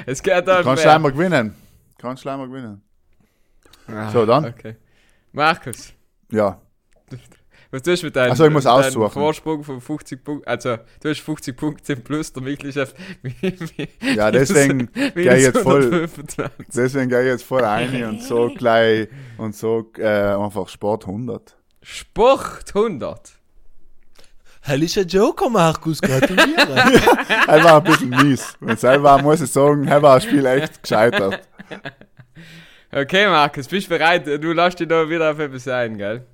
[0.05, 1.55] es geht dann Kannst du einmal gewinnen.
[1.97, 2.81] Kannst du einmal gewinnen.
[4.11, 4.45] So, dann.
[4.45, 4.75] Okay.
[5.31, 5.93] Markus,
[6.31, 6.59] Ja.
[7.71, 9.11] was tust du mit deinem, Ach so, ich muss mit deinem aussuchen.
[9.11, 10.47] Vorsprung von 50 Punkten?
[10.47, 12.93] Also, du hast 50 Punkte im Plus, der Michel-Chef.
[14.15, 16.67] Ja, deswegen gehe ich jetzt voll, 125.
[16.75, 19.07] deswegen gehe ich jetzt voll rein und so gleich,
[19.37, 21.57] und so, äh, einfach Sport 100.
[21.81, 23.38] Sport 100.
[24.69, 26.57] Ein Joker, Markus, gratuliere.
[27.47, 28.53] Er war ein bisschen mies.
[28.59, 31.41] Wenn es war, muss ich sagen, er war das Spiel echt gescheitert.
[32.91, 34.25] Okay, Markus, bist du bereit?
[34.27, 36.25] Du lässt dich da wieder auf etwas ein, gell?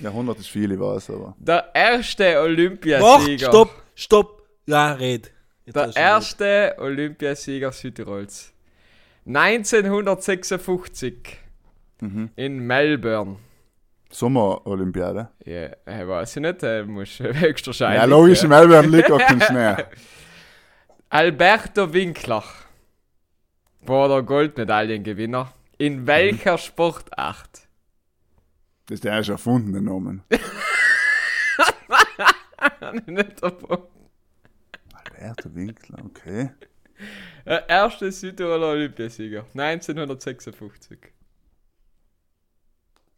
[0.00, 1.34] Ja, 100 ist viel, ich weiß, aber.
[1.38, 3.46] Der erste Wach, Olympiasieger.
[3.46, 4.42] stopp, stopp.
[4.66, 5.30] Ja, red.
[5.64, 8.52] Jetzt Der erste Olympiasieger Südtirols.
[9.26, 11.38] 1956
[12.00, 12.30] Mhm.
[12.36, 13.36] in Melbourne.
[14.14, 15.28] Sommerolympiade.
[15.44, 18.00] Ja, ich weiß ich nicht, er muss höchstwahrscheinlich.
[18.00, 18.48] Ja, logisch, ja.
[18.48, 19.74] Melbourne liegt auch kein Schnee.
[21.08, 22.44] Alberto Winkler
[23.82, 25.52] war der Goldmedaillengewinner.
[25.78, 27.68] In welcher Sportart?
[28.86, 29.80] Das ist der erst erfundene.
[33.06, 33.78] Nicht davon.
[34.92, 36.50] Alberto Winkler, okay.
[37.44, 39.44] Der erste Südtiroler Olympiasieger.
[39.54, 41.13] 1956.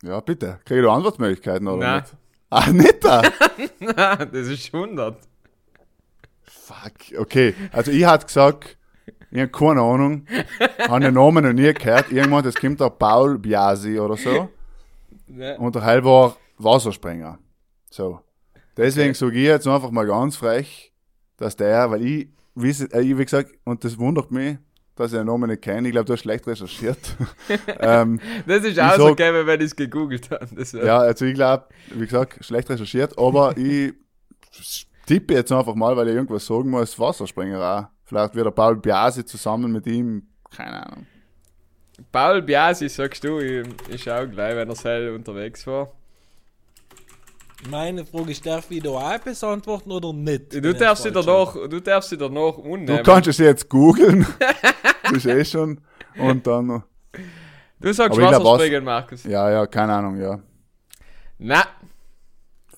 [0.07, 0.61] Ja, bitte.
[0.65, 2.03] Kriege ich da Antwortmöglichkeiten oder Nein.
[2.03, 2.17] nicht?
[2.51, 3.23] Ah, nicht da?
[3.81, 5.19] Nein, das ist 100.
[6.43, 7.55] Fuck, okay.
[7.73, 8.77] Also ich hatte gesagt,
[9.31, 10.27] ich habe keine Ahnung,
[10.89, 12.13] habe den Namen noch nie gehört.
[12.13, 14.49] Irgendwann, das kommt der Paul Biasi oder so.
[15.29, 15.57] Ja.
[15.57, 17.39] Und der Heil war Wasserspringer.
[17.91, 18.21] So.
[18.77, 20.93] Deswegen sage ich jetzt einfach mal ganz frech,
[21.37, 24.59] dass der, weil ich, wie, äh, ich, wie gesagt, und das wundert mich,
[24.97, 25.89] dass ich den Namen nicht kenne.
[25.89, 26.99] Ich glaube, du hast schlecht recherchiert.
[27.81, 30.47] ähm, Das ist auch so geil, wenn ich es gegoogelt habe.
[30.85, 33.95] Ja, also ich glaube, wie gesagt, schlecht recherchiert, aber ich
[35.07, 37.97] tippe jetzt einfach mal, weil ich irgendwas sagen muss, Wasserspringer auch.
[38.05, 41.07] Vielleicht wird der Paul Biasi zusammen mit ihm, keine Ahnung.
[42.13, 45.93] Paul Biasi, sagst du, ich, ich schau gleich, wenn er selber unterwegs war.
[47.71, 50.53] Meine Frage ist, darf ich da auch etwas antworten oder nicht?
[50.55, 53.03] Du darfst, sie danach, du darfst sie danach Du unnehmen.
[53.03, 54.27] kannst es jetzt googeln.
[55.03, 55.81] das ist eh schon.
[56.19, 56.83] Und dann noch.
[57.81, 59.25] Du sagst Wasserspringen, Markus.
[59.25, 60.39] Ja, ja, keine Ahnung, ja.
[61.39, 61.67] Na,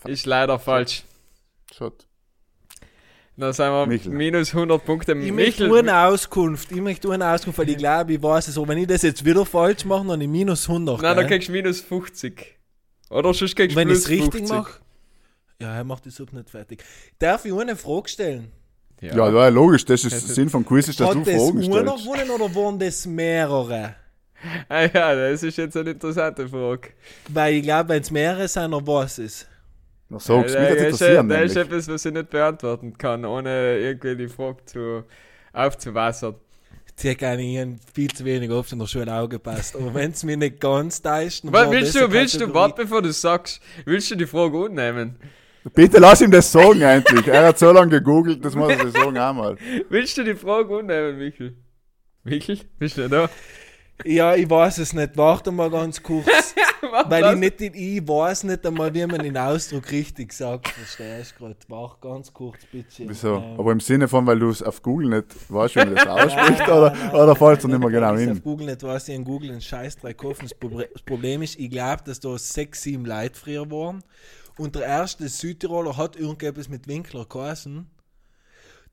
[0.05, 1.05] ist leider falsch.
[1.75, 2.07] Schott.
[3.37, 4.11] Dann sind wir Michel.
[4.13, 5.13] minus 100 Punkte.
[5.13, 6.73] Ich möchte Michel, nur eine Auskunft.
[6.73, 8.67] Ich möchte nur eine Auskunft, weil ich glaube, ich weiß es so.
[8.67, 11.01] Wenn ich das jetzt wieder falsch mache, dann ich minus 100.
[11.01, 11.37] nein, dann gell?
[11.37, 12.58] kriegst du minus 50.
[13.11, 14.49] Oder sonst kriegst Wenn ich es richtig 50.
[14.57, 14.81] mache.
[15.61, 16.85] Ja, er macht die Suppe nicht fertig.
[17.19, 18.53] Darf ich eine Frage stellen?
[19.01, 19.85] Ja, ja, ja logisch.
[19.85, 21.71] Das ist Das der ist- Sinn vom Quiz, ist, dass Hat du das Fragen stellst.
[22.05, 23.95] gewonnen oder waren das mehrere?
[24.69, 26.91] Ah ja, das ist jetzt eine interessante Frage.
[27.29, 29.49] Weil ich glaube, wenn es mehrere sind, dann weiß es.
[30.09, 33.79] Na, Ja, mich das ist, interessieren, da ist etwas, was ich nicht beantworten kann, ohne
[33.79, 35.03] irgendwie die Frage zu,
[35.53, 36.37] aufzuwassern.
[37.01, 39.77] Kann ich ihnen viel zu wenig oft in der Schule aufgepasst.
[39.77, 43.13] Aber wenn es mir nicht ganz täuscht, dann willst du, willst du, warte bevor du
[43.13, 45.17] sagst, willst du die Frage unnehmen?
[45.75, 47.27] Bitte lass ihm das sagen, endlich.
[47.29, 49.57] Er hat so lange gegoogelt, das muss er sich sagen einmal.
[49.89, 51.57] Willst du die Frage unnehmen, Michel?
[52.25, 52.61] Michel?
[52.79, 53.29] Bist du da?
[54.05, 55.17] Ja, ich weiß es nicht.
[55.17, 56.27] Warte mal ganz kurz.
[56.91, 60.69] Mach weil ich nicht, ich weiß nicht einmal, wie man den Ausdruck richtig sagt.
[60.69, 61.57] Verstehst du gerade?
[61.69, 63.05] Warte ganz kurz, bitte.
[63.09, 63.37] Wieso?
[63.37, 66.07] Ähm, Aber im Sinne von, weil du es auf Google nicht weißt, wie man das
[66.07, 68.33] ausspricht, Nein, oder, nein, oder fällt es nicht mehr genau hin?
[68.33, 70.43] auf Google nicht weiß, ich in Google einen Scheißdreck kaufen.
[70.49, 74.03] Das Proble- das Problem ist, ich glaube, dass da sechs, sieben Leute früher waren.
[74.57, 77.87] Und der erste Südtiroler hat irgendetwas mit Winkler geheißen.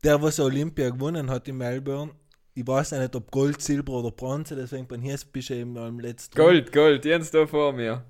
[0.04, 2.12] Der, was Olympia gewonnen hat in Melbourne.
[2.58, 6.00] Ich weiß nicht, ob Gold, Silber oder Bronze, deswegen bin ich bist du eben am
[6.00, 6.36] letzten.
[6.38, 8.02] Gold, Gold, Jens da vor mir.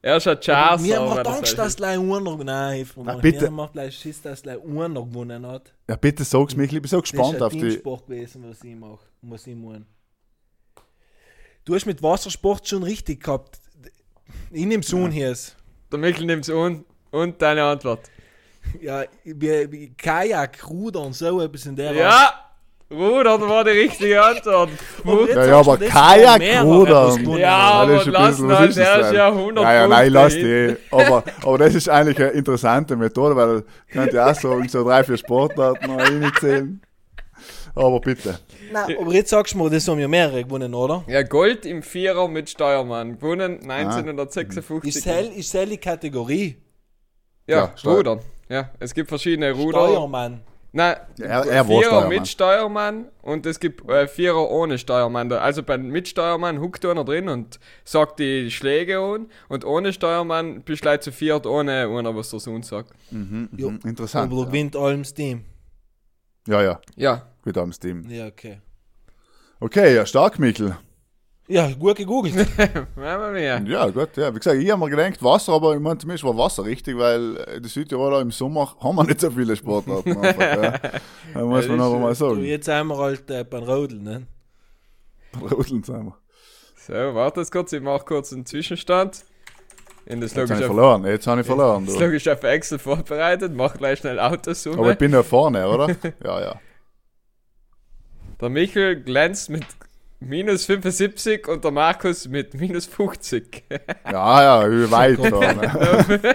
[0.00, 0.80] Er ist ein Charles.
[0.80, 3.20] Mir macht Angst, dass gleich einer, nein, mir mal.
[3.20, 3.44] bitte.
[3.44, 5.74] Mir macht gleich Schiss, dass gleich einer gewonnen hat.
[5.86, 7.68] Ja, bitte sag's mich, ich bin so Das gespannt ist auf ein die.
[7.68, 9.84] Teamsport gewesen, was ich mache, was ich meine.
[11.66, 13.60] Du hast mit Wassersport schon richtig gehabt.
[14.50, 15.36] Ich nehme es an hier.
[15.92, 18.10] Der Michel nimmt es un und deine Antwort.
[18.80, 21.96] Ja, wie, wie Kajak, Rudern, so etwas in der Art.
[21.96, 22.41] Ja!
[22.92, 24.70] Rudern war die richtige Antwort.
[25.04, 27.38] Ja, aber Kajak rudern.
[27.38, 29.38] Ja, aber lass ist der ist ja denn?
[29.38, 30.76] 100 Ja, ja, nein, lass die.
[30.90, 35.02] Aber, aber das ist eigentlich eine interessante Methode, weil könnte ja auch sagen, so drei,
[35.04, 36.82] vier Sportarten noch reinzählen.
[37.74, 38.38] Aber bitte.
[38.70, 41.04] Nein, aber jetzt sagst du mir, das haben ja mehrere gewonnen, oder?
[41.06, 43.18] Ja, Gold im Vierer mit Steuermann.
[43.18, 43.74] Gewonnen Ah.
[43.76, 44.96] 1956.
[44.96, 46.56] Ist Sel, ist Sel die Kategorie?
[47.46, 48.20] ja, Ja, Rudern.
[48.48, 49.86] Ja, es gibt verschiedene Ruder.
[49.86, 50.42] Steuermann.
[50.74, 52.08] Nein, Ja, er- er Vierer Steuermann.
[52.08, 55.28] mit Steuermann und es gibt äh, Vierer ohne Steuermann.
[55.28, 59.92] Da- Also beim mit Steuermann huckt einer drin und sagt die Schläge an und ohne
[59.92, 62.90] Steuermann bist du gleich zu viert ohne einer, was der Sohn sagt.
[63.10, 63.70] Jo.
[63.70, 64.24] Mhm, interessant.
[64.32, 64.46] Aber du Ja.
[64.48, 65.44] gewinnt allem Team.
[66.48, 68.08] ja, ja, Ja, gut am Team.
[68.08, 68.60] Ja, okay.
[69.60, 70.76] Okay, ja, stark, Michel.
[71.48, 72.34] Ja, gut gegoogelt.
[72.96, 74.32] Ja, gut, ja.
[74.34, 77.36] Wie gesagt, ich habe mir gedacht, Wasser, aber ich meine, zumindest war Wasser richtig, weil
[77.36, 80.16] äh, die Südtiroler im Sommer haben wir nicht so viele Sportarten.
[80.24, 80.78] Einfach, ja.
[81.34, 82.44] Da muss Ja, man das aber mal so, sagen.
[82.44, 84.26] jetzt sind wir halt äh, beim Rodeln, ne?
[85.40, 86.16] Rodeln sind wir.
[86.76, 89.24] So, warte jetzt kurz, ich mache kurz einen Zwischenstand.
[90.06, 91.86] In das Jetzt habe ich verloren, jetzt habe ich verloren.
[91.86, 92.00] das Du.
[92.04, 94.78] logisch auf Excel vorbereitet, mach gleich schnell Autosumme.
[94.78, 95.88] Aber ich bin ja vorne, oder?
[96.24, 96.60] Ja, ja.
[98.40, 99.64] Der Michel glänzt mit
[100.28, 103.64] minus 75 und der Markus mit minus 50.
[104.10, 106.34] Ja, ja, wie weit vorne.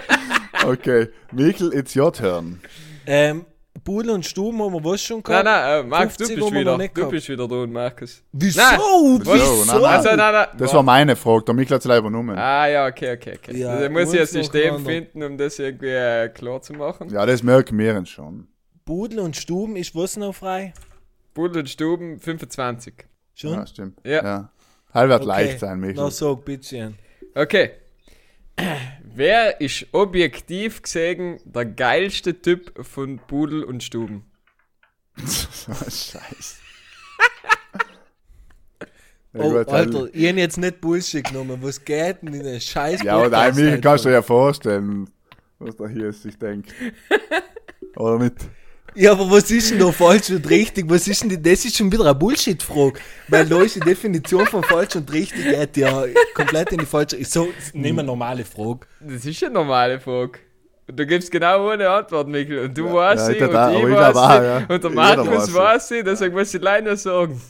[0.66, 2.60] Okay, Michel, it's your turn.
[3.06, 3.46] Ähm,
[3.84, 5.44] Pudel und Stuben haben wir was schon nein, gehabt?
[5.44, 7.10] nein, äh, Markus, du 50 bist wieder, du gehabt.
[7.10, 8.22] bist wieder dran, Markus.
[8.32, 8.60] Wieso?
[8.60, 8.78] Nein.
[8.78, 9.32] Wieso?
[9.32, 9.64] Wieso?
[9.64, 9.84] Nein, nein.
[9.84, 10.46] Also, nein, nein.
[10.58, 12.36] Das war meine Frage, der Michel hat es leider übernommen.
[12.36, 13.56] Ah, ja, okay, okay, okay.
[13.56, 17.08] Ja, da muss ich ein System finden, um das irgendwie äh, klar zu machen.
[17.08, 18.48] Ja, das merken wir uns schon.
[18.84, 20.74] Pudel und Stuben ist was noch frei?
[21.34, 22.94] Pudel und Stuben 25.
[23.38, 23.52] Schon?
[23.54, 24.00] Ja, stimmt.
[24.04, 24.24] Ja.
[24.24, 24.52] ja.
[25.06, 25.26] Wird Okay.
[25.26, 25.94] leicht sein, Michel.
[25.96, 26.94] Na, sag bitte.
[27.34, 27.70] Okay.
[29.04, 34.28] Wer ist objektiv gesehen der geilste Typ von Pudel und Stuben?
[35.18, 36.56] Scheiße.
[39.34, 41.58] Ja, Oh, Alter, ich hab jetzt nicht Bullshit genommen.
[41.62, 44.22] Was geht denn in den Scheiß Ja, und ein Podcast Michel kannst du dir ja
[44.22, 45.10] vorstellen,
[45.60, 46.74] was da hier sich denkt.
[47.96, 48.36] Oder nicht?
[48.94, 50.88] Ja, aber was ist denn da falsch und richtig?
[50.88, 52.98] Was ist denn die, das ist schon wieder eine Bullshit-Frage.
[53.28, 57.22] Weil da ist die Definition von falsch und richtig geht ja komplett in die falsche.
[57.24, 58.86] So, nehmen wir eine normale Frage.
[59.00, 60.38] Das ist eine normale Frage.
[60.88, 62.64] Und du gibst genau ohne Antwort, Michel.
[62.64, 64.66] Und du Ja, weißt ja, sie ich und ich weiß sie ja.
[64.68, 65.54] und der Markus weiß sie.
[65.54, 67.40] weiß sie, deswegen muss ich leider sagen.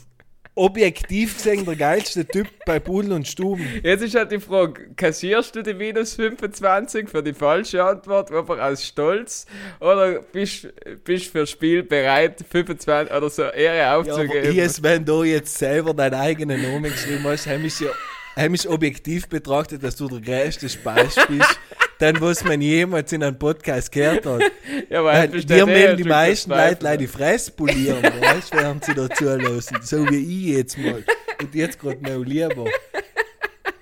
[0.59, 3.65] Objektiv gesehen der geilste Typ bei Pudel und Stuben.
[3.83, 8.59] Jetzt ist halt die Frage, kassierst du die minus 25 für die falsche Antwort einfach
[8.59, 9.47] aus Stolz
[9.81, 10.69] oder bist
[11.05, 14.53] du fürs Spiel bereit, 25 oder so Ehre Ja, aufzugeben?
[14.53, 17.89] jetzt, wenn du jetzt selber deinen eigenen Namen geschrieben hast, haben ja
[18.37, 21.59] haben ich objektiv betrachtet, dass du der größte Speis bist,
[21.99, 24.43] dann was man jemals in einem Podcast gehört hat.
[24.91, 26.51] ja, aber Äh, dir eh ein die meisten.
[26.51, 29.79] Leute leider die Fresse polieren, weißt du, während sie da zulassen.
[29.83, 30.17] So wie
[30.51, 31.03] ich jetzt mal.
[31.41, 32.67] Und jetzt gerade noch lieber.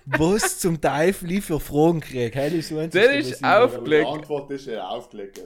[0.06, 2.38] Was zum Teufel ich für Fragen kriege?
[2.38, 4.06] Heil ist so Das ist aufgelegt.
[4.06, 5.40] Antwort ist ja aufgelegt.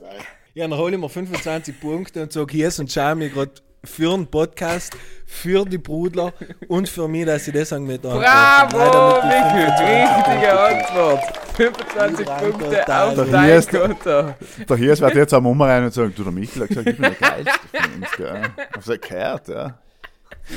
[0.53, 3.51] Ja, dann hole ich mir 25 Punkte und sage, hier und schau mir gerade
[3.83, 6.33] für den Podcast, für die Brudler
[6.67, 11.21] und für mich, dass ich das mit Bravo, Michael, richtige Antwort.
[11.55, 13.25] 25 Lieber Punkte auf Alter.
[13.25, 14.33] dein Hier ist- Konto.
[14.69, 17.01] Der Hirs wird jetzt am Umrein und sagen, du, der Michel hat gesagt, ich bin
[17.03, 18.41] der Geilste von uns, gell.
[18.73, 19.77] Hab's ja gehört, ja.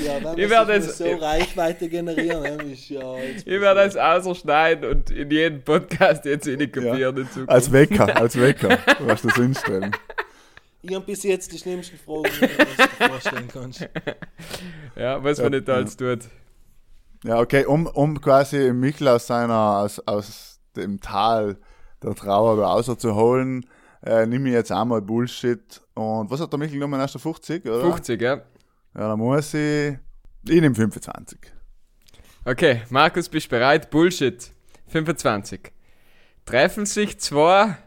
[0.04, 3.00] Ja, wenn Ich wir werde es- so Reichweite generieren, dann ist ja...
[3.44, 7.50] Ich werde das ausschneiden und in jeden Podcast jetzt in die kopieren in Zukunft.
[7.50, 8.78] Als Wecker, als Wecker.
[8.98, 9.94] Du hast das hinstellen.
[10.86, 13.88] Ich habe bis jetzt die schlimmsten Fragen, die du dir vorstellen kannst.
[14.96, 16.28] Ja, was man nicht alles tut.
[17.24, 21.56] Ja, okay, um, um quasi Michel aus seiner, aus, aus dem Tal
[22.02, 23.64] der Trauer rauszuholen,
[24.04, 25.80] äh, nehme ich jetzt einmal Bullshit.
[25.94, 27.00] Und was hat der Michel genommen?
[27.00, 27.80] Erst der 50, oder?
[27.80, 28.34] 50, ja.
[28.34, 28.42] Ja,
[29.08, 29.96] dann muss ich.
[30.46, 31.38] Ich nehme 25.
[32.44, 33.88] Okay, Markus, bist bereit?
[33.88, 34.52] Bullshit.
[34.88, 35.72] 25.
[36.44, 37.78] Treffen sich zwei.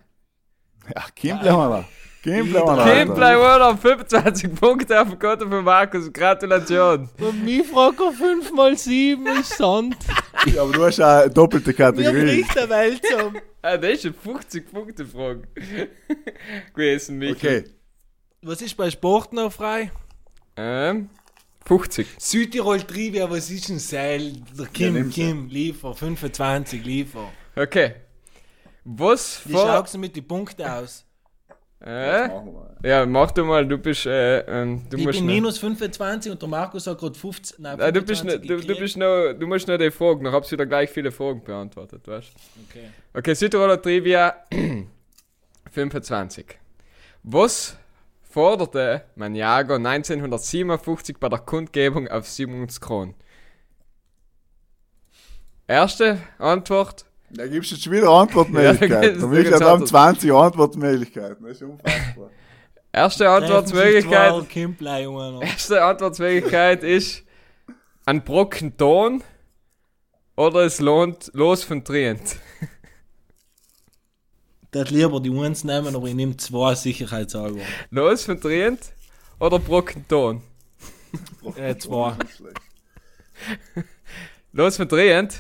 [0.96, 1.86] Ja, Kim bleiben wir da.
[2.28, 2.84] Da.
[2.84, 6.12] Kim bleibt oder 25 Punkte auf dem Konto von Markus.
[6.12, 7.10] Gratulation.
[7.20, 9.96] Und mich fragt er 5 mal 7 ist Sand.
[10.54, 12.22] Ja, aber du hast ja eine doppelte Mir Kategorie.
[12.44, 13.38] bricht der Welt zusammen.
[13.64, 15.48] Ah, das ist eine 50-Punkte-Frage.
[16.74, 17.60] gewesen, Michael.
[17.62, 17.72] Okay.
[18.44, 19.92] Was ist bei Sport noch frei?
[20.56, 21.10] Ähm,
[21.66, 22.08] 50.
[22.18, 24.34] Südtirol Trivia, was ist ein Seil?
[24.58, 27.30] Der Kim, nimm's Kim, liefer, 25, liefer.
[27.56, 27.96] Okay.
[28.86, 29.62] Was Wie vor...
[29.68, 31.07] schaut es mit den Punkten aus?
[31.80, 32.30] Äh?
[32.84, 36.32] Ja, mach du mal, du bist, äh, ähm, du ich musst bin noch- minus 25
[36.32, 37.62] und der Markus hat gerade 15.
[37.62, 38.80] Nein, Nein, du bist, 25 noch, du, du gekriegt.
[38.80, 42.32] bist noch, du musst noch die Fragen, noch hab's wieder gleich viele Fragen beantwortet, weißt
[42.70, 42.90] Okay.
[43.14, 44.36] Okay, Südtiroler Trivia
[45.72, 46.58] 25.
[47.24, 47.78] Was
[48.24, 53.14] forderte Maniago 1957 bei der Kundgebung auf 700 Kronen?
[55.68, 57.06] Erste Antwort.
[57.30, 59.20] Da gibst du jetzt schon wieder Antwortmöglichkeiten.
[59.22, 61.46] Ja, dann gibt's 20 Antwortmöglichkeiten.
[61.46, 62.30] Das ist unfassbar.
[62.94, 64.34] Erste Antwortmöglichkeit.
[65.42, 67.24] Erste Antwortmöglichkeit ist
[68.06, 69.24] ein Brocken Ton
[70.38, 72.38] oder es lohnt los von Trient.
[74.72, 77.60] Das lieber die Ones nehmen, aber ich nehme zwei Sicherheitshalber.
[77.90, 78.80] Los von Trient
[79.40, 80.42] oder Brocken Ton?
[81.56, 82.14] Äh, zwei.
[84.52, 85.40] Los von Trient.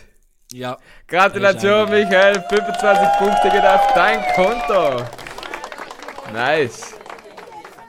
[0.52, 0.78] Ja.
[1.08, 2.44] Gratulation, Michael.
[2.50, 5.06] 25 Punkte geht auf dein Konto.
[6.32, 6.96] Nice.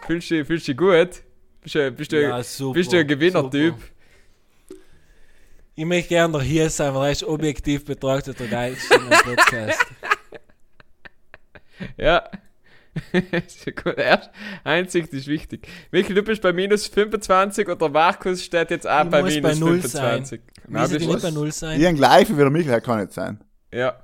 [0.06, 1.22] Fühlst du, fühlst du dich gut?
[1.62, 3.74] Bist du, bist du, Ja, super, bist du ein Gewinnertyp?
[5.74, 9.86] Ich möchte gerne der hier sein, weil er ist objektiv betrachtet der geilste Podcast.
[11.96, 12.28] Ja.
[13.46, 13.96] Sehr gut.
[13.98, 14.30] Erst,
[14.64, 15.66] Einsicht ist wichtig.
[15.90, 19.34] Michael, du bist bei minus 25 und der Markus steht jetzt auch Ich bei muss
[19.34, 20.40] minus bei null 25.
[20.68, 21.34] Nein, Müssen die bist nicht bei du?
[21.34, 21.80] Null sein?
[21.80, 23.40] Ich ein gleich wie der Michael kann nicht sein.
[23.72, 23.94] Ja.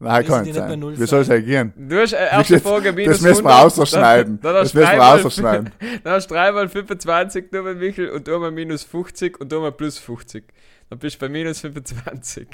[0.00, 0.98] Nein, kann nicht bei sein.
[0.98, 1.72] Wie soll es reagieren?
[1.76, 4.40] Du hast äh, erste Das- Folge minus Das müssen wir 100, ausschneiden.
[4.42, 5.70] Dann, dann Das müssen wir ausschneiden.
[6.04, 10.44] Dann hast du dreimal 25 genommen, Michael, und einmal minus 50 und einmal plus 50.
[10.90, 12.48] Dann bist du bei minus 25.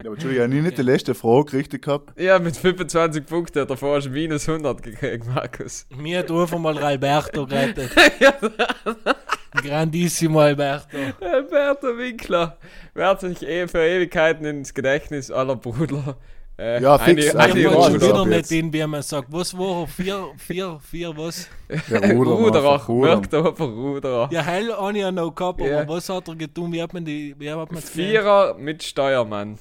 [0.00, 2.20] Ja, aber Entschuldigung, ich habe nicht die letzte Frage richtig gehabt.
[2.20, 5.86] Ja, mit 25 Punkten, davor hast du minus 100 gekriegt, Markus.
[5.96, 7.90] Mir hat einfach mal Alberto gerettet.
[9.60, 10.96] Grandissimo Alberto.
[11.20, 12.58] Alberto Winkler
[12.94, 16.16] wird sich eh für Ewigkeiten ins Gedächtnis aller Brudler.
[16.56, 18.50] Äh, Ja, fix, eine- also Ich eine wollte schon wieder jetzt.
[18.52, 19.32] nicht in, wie man sagt.
[19.32, 19.86] Was war er?
[19.88, 21.48] Vier, vier, vier, was?
[21.90, 22.30] Der Ruder.
[22.32, 23.16] Ruderer, Ruder.
[23.16, 24.28] merkt aber Ruderer.
[24.30, 25.80] Ja, heil habe ich ja noch gehabt, Ja.
[25.80, 26.72] aber was hat er getan?
[26.72, 29.58] Wie hat man die, wie hat man Vierer mit Steuermann.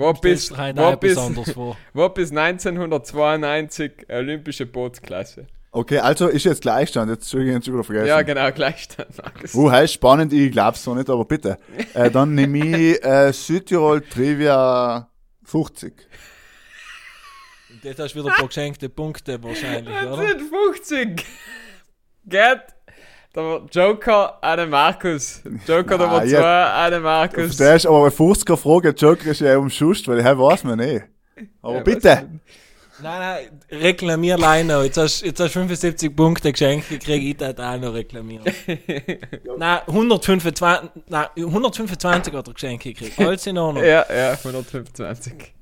[0.00, 1.16] Wo bis, wo bis,
[1.92, 5.46] wo bis 1992 olympische Bootsklasse.
[5.72, 7.10] Okay, also ist jetzt Gleichstand.
[7.10, 8.08] Jetzt Entschuldigung, jetzt wieder vergessen.
[8.08, 9.10] Ja, genau, Gleichstand.
[9.54, 11.58] Uh, heißt spannend, ich glaub's so nicht, aber bitte.
[11.94, 15.08] Äh, dann nehme ich äh, Südtirol Trivia
[15.44, 15.92] 50.
[17.70, 20.28] Und das hast du wieder ein paar geschenkte Punkte wahrscheinlich, Das oder?
[20.28, 20.42] sind
[20.74, 21.26] 50.
[22.24, 22.60] Geht
[23.34, 25.42] der Joker den Markus.
[25.66, 26.40] Joker Nein, Nummer ja.
[26.40, 27.56] 2 an den Markus.
[27.56, 31.02] Der ist aber eine 50er Frage, Joker ist ja umschust, weil er weiß man eh.
[31.62, 32.28] Aber Ja, bitte.
[33.02, 34.84] Nein, nein, reklamier leider.
[34.84, 38.44] Jetzt hast jetzt hast du 75 Punkte geschenkt gekriegt, ich darf auch noch reklamieren.
[39.58, 43.18] nein, 125, nein, 125 hat er geschenkt gekriegt.
[43.18, 43.84] Alles in Ordnung.
[43.84, 45.54] Ja, ja, 125.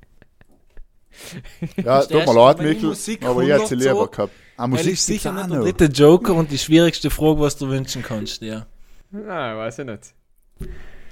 [1.76, 4.32] Ja, tut mir leid, Michael, aber ich hätte sie 100 lieber so- gehabt.
[4.56, 8.02] Ah, Musik ist sicher nicht der dritte Joker und die schwierigste Frage, was du wünschen
[8.02, 8.66] kannst, ja.
[9.10, 10.14] Nein, weiß ich nicht.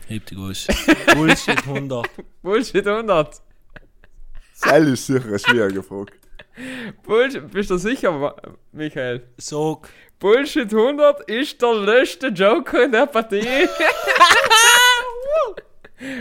[0.08, 0.66] Heb die Groß.
[1.14, 2.08] Bullshit 100.
[2.42, 3.40] Bullshit 100.
[4.62, 6.12] Das ist sicher eine schwierige Frage.
[7.04, 8.34] Bullshit, bist du sicher,
[8.72, 9.28] Michael?
[9.36, 9.88] Sog.
[10.18, 13.42] Bullshit 100 ist der letzte Joker in der Partie.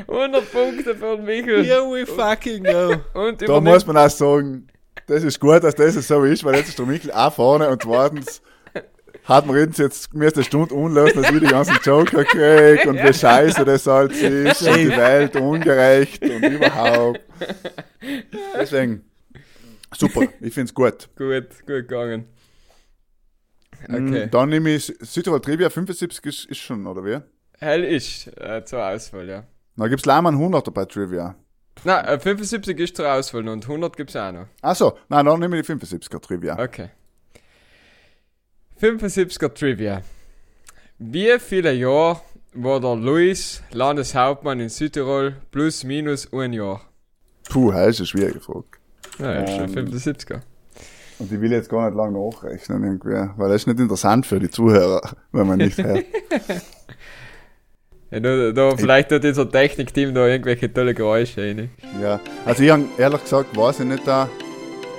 [0.07, 1.63] 100 Punkte für den Michael.
[1.63, 2.95] Here we fucking go.
[3.13, 4.67] Und Da muss man auch sagen,
[5.07, 7.81] das ist gut, dass das so ist, weil jetzt ist der Michael auch vorne und
[7.81, 8.41] zweitens
[9.25, 12.97] hat man uns jetzt mir eine Stunde unlösen, dass ich die ganzen Joker krieg und
[12.97, 17.21] wie scheiße das alles ist und die Welt ungerecht und überhaupt.
[18.55, 19.03] Deswegen,
[19.95, 21.09] super, ich find's gut.
[21.17, 22.25] Gut, gut gegangen.
[23.83, 24.07] Okay.
[24.07, 24.29] Okay.
[24.31, 27.19] Dann nehme ich Südtirol Trivia 75 ist, ist schon, oder wie?
[27.59, 29.43] Hell ist äh, zur Auswahl, ja.
[29.77, 31.35] Dann gibt's leider einen 100er bei Trivia.
[31.83, 34.47] Nein, äh, 75 ist zur Auswahl und 100 gibt's auch noch.
[34.61, 36.57] Achso, nein, dann nehme ich die 75er Trivia.
[36.57, 36.89] Okay.
[38.81, 40.01] 75er Trivia.
[40.97, 42.21] Wie viele Jahre
[42.53, 46.81] war der Luis Landeshauptmann in Südtirol plus minus ein Jahr?
[47.49, 48.65] Puh, das ist eine schwierige Frage.
[49.19, 49.87] Ja, ist schon Ähm.
[49.89, 50.41] 75er.
[51.19, 54.39] Und ich will jetzt gar nicht lange nachrechnen irgendwie, weil das ist nicht interessant für
[54.39, 56.05] die Zuhörer, wenn man nicht hört.
[58.15, 61.69] Ja, da, da, vielleicht hat unser Technikteam da irgendwelche tolle Geräusche rein.
[62.01, 64.29] Ja, also ich hab, ehrlich gesagt weiß ich nicht da,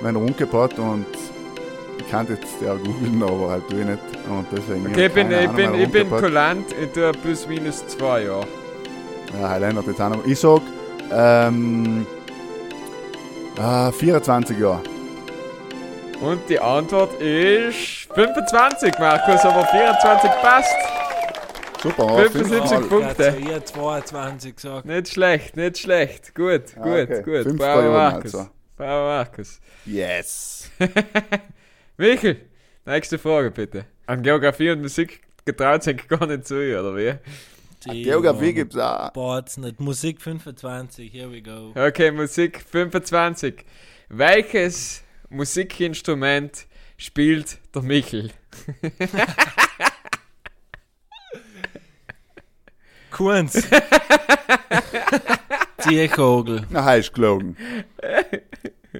[0.03, 1.07] wenn er umgebaut und
[1.97, 3.99] ich kann jetzt ja googeln, aber halt tue ich nicht.
[4.29, 8.25] Und deswegen Okay, ich bin, ich bin, ich bin kulant, ich tue plus minus zwei
[8.25, 8.45] Jahre.
[9.41, 10.23] Ja, Heiland hat jetzt auch noch.
[10.27, 10.61] Ich sag,
[11.11, 12.05] ähm,
[13.57, 14.81] äh, 24 Jahre.
[16.21, 21.06] Und die Antwort ist 25, Markus, aber 24 passt.
[21.81, 22.81] Super, aber 75 fünfmal.
[23.01, 23.25] Punkte.
[23.25, 24.85] Also, ihr 22 gesagt.
[24.85, 26.33] Nicht schlecht, nicht schlecht.
[26.35, 27.21] Gut, Ah, gut, okay.
[27.23, 27.43] gut.
[27.43, 28.35] Fünf Bravo, Markus.
[28.35, 28.49] also.
[28.75, 29.59] Bravo, Markus.
[29.85, 30.69] Yes.
[31.97, 32.41] Michael,
[32.85, 33.85] nächste Frage bitte.
[34.05, 37.13] An Geografie und Musik getraut sich gar nicht zu, oder wie?
[37.91, 39.11] Die Geografie gibt's auch.
[39.11, 39.79] Boards nicht.
[39.79, 41.71] Musik 25, here we go.
[41.75, 43.63] Okay, Musik 25.
[44.09, 46.65] Welches Musikinstrument
[46.97, 48.31] spielt der Michel?
[53.17, 53.53] Kunz.
[55.79, 56.61] Ziehkogel.
[56.69, 57.57] Na, heißt gelogen.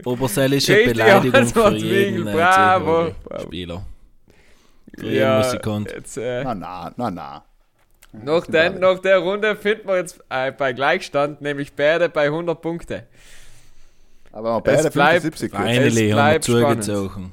[0.06, 2.28] Obersellische Beleidigung für jeden Michel.
[2.30, 3.12] äh, Bravo.
[4.98, 5.92] Für jeden Musikant.
[5.92, 7.44] jetzt, äh, Na, na, na, na.
[8.12, 12.60] noch, den, noch der Runde finden wir jetzt äh, bei Gleichstand, nämlich beide bei 100
[12.60, 13.04] Punkte.
[14.32, 15.62] Aber beide Es bleibt 75 jetzt.
[15.62, 17.32] Finally wir bleibt zugezogen.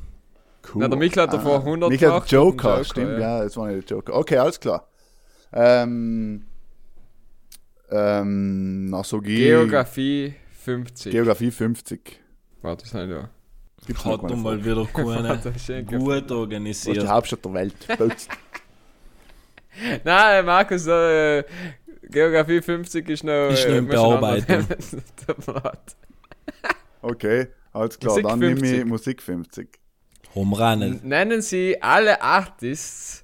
[0.74, 0.82] Cool.
[0.82, 2.30] Na, der Michel hat davor 100 Michael gemacht.
[2.30, 3.38] Joker, Joker, stimmt, ja.
[3.38, 3.44] ja.
[3.44, 4.14] das war nicht der Joker.
[4.14, 4.86] Okay, alles klar.
[5.52, 6.44] Ähm,
[7.90, 9.36] ähm, Nasologie.
[9.36, 11.12] Geografie 50.
[11.12, 12.20] Geografie 50.
[12.62, 13.28] Warte, das sind ja.
[13.86, 15.36] Gibt's noch Hat er mal wieder keine
[15.86, 17.06] gut Was ist die organisiert.
[17.06, 17.74] Hauptstadt der Welt?
[20.04, 21.44] Nein, Markus, äh,
[22.02, 23.50] Geografie 50 ist noch.
[23.50, 24.66] Ist noch äh, in Bearbeitung.
[27.02, 28.12] okay, alles klar.
[28.12, 28.78] Musik Dann nehme 50.
[28.78, 29.68] ich Musik 50.
[30.34, 31.00] Rumrennen.
[31.02, 33.23] Nennen Sie alle Artists,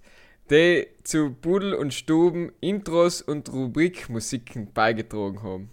[0.51, 5.71] die zu Pudel und Stuben Intros und Rubrikmusiken beigetragen haben.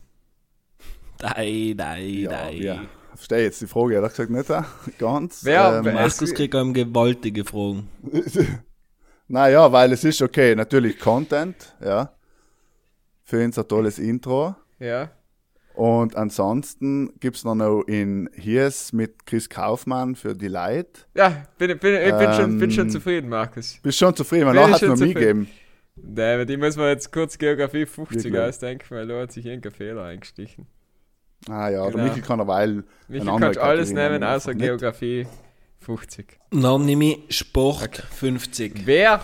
[1.17, 2.53] Dei, dei, Ja, dei.
[2.53, 2.81] ja.
[3.15, 4.49] Verstehe jetzt die Frage, ehrlich gesagt nicht.
[4.51, 4.61] äh,
[4.99, 5.43] Ganz.
[5.43, 7.89] Wer- ähm, wer- Markus kriegt einem gewaltige Fragen.
[9.29, 12.13] Naja, weil es ist okay, natürlich Content, ja.
[13.25, 14.55] Für uns ein tolles Intro.
[14.79, 15.11] Ja.
[15.77, 21.07] Und ansonsten gibt es noch in Hiers mit Chris Kaufmann für die Light.
[21.15, 23.77] Ja, bin, bin, ich bin, schon, bin schon Ähm, zufrieden, Markus.
[23.83, 25.47] Bist schon zufrieden, weil noch ich hat es noch nie gegeben.
[25.95, 28.41] David, ich muss mir jetzt kurz Geografie 50 Wirklich?
[28.41, 30.65] ausdenken, weil da hat sich irgendein Fehler eingestichen.
[31.47, 31.95] Ah ja, Genau.
[31.95, 32.39] der Michael kann.
[32.39, 34.63] Michael, eine andere kannst alles Kategorie nehmen, außer nicht.
[34.65, 35.27] Geografie
[35.79, 36.39] 50.
[36.51, 38.81] Dann nehme ich Sport 50.
[38.85, 39.21] Wer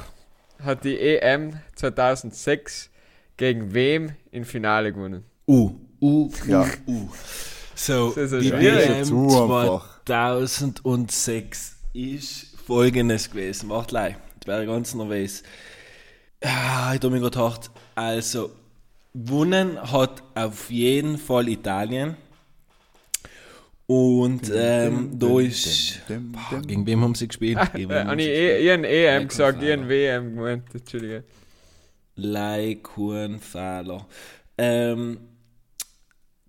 [0.64, 2.92] hat die EM 2006
[3.38, 5.24] gegen wem im Finale gewonnen?
[5.48, 5.72] U.
[6.04, 6.30] U.
[6.48, 6.66] Ja.
[6.86, 6.92] U.
[6.92, 7.10] U.
[7.76, 8.52] So, ja die.
[8.52, 10.02] WM Zu einfach.
[10.06, 13.70] 2006 ist folgendes gewesen.
[13.70, 15.44] Warte gleich, ich wäre ganz nervös.
[16.44, 18.52] Ah, ich habe mir gedacht, also,
[19.14, 22.18] gewonnen hat auf jeden Fall Italien.
[23.86, 26.02] Und ähm, da ist.
[26.10, 27.60] dim, Boah, gegen wen haben sie gespielt?
[27.74, 28.86] Gegen Äh, haben habe ich eh, gespielt?
[28.92, 29.90] ich hab EM gesagt, ich habe.
[29.90, 31.24] WM gemeint, Entschuldige.
[32.16, 34.06] Leikuhnfehler.
[34.58, 35.18] Ähm,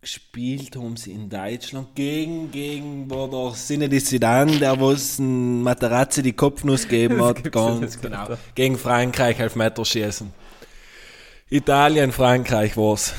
[0.04, 6.22] gespielt haben sie in Deutschland gegen, gegen, wo der Sinne Zidane, der was ein Materazzi
[6.22, 8.18] die Kopfnuss gegeben Das hat, ja ganz genau.
[8.18, 8.38] Alter.
[8.54, 10.30] Gegen Frankreich Elfmeterschießen.
[11.48, 13.14] Italien, Frankreich war's.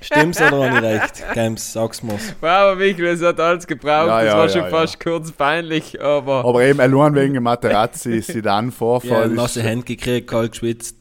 [0.00, 1.24] Stimmt's oder habe ich recht?
[1.34, 2.32] Games, sag's mir's.
[2.40, 4.68] Wow, Michael, es hat alles gebraucht, Ja, das ja, war ja, schon ja.
[4.68, 9.84] fast kurz peinlich, aber Aber eben allein wegen dem Materazzi, Ja, Sidan-Vorfall nasse ist Hände
[9.84, 10.97] gekriegt, kalt geschwitzt.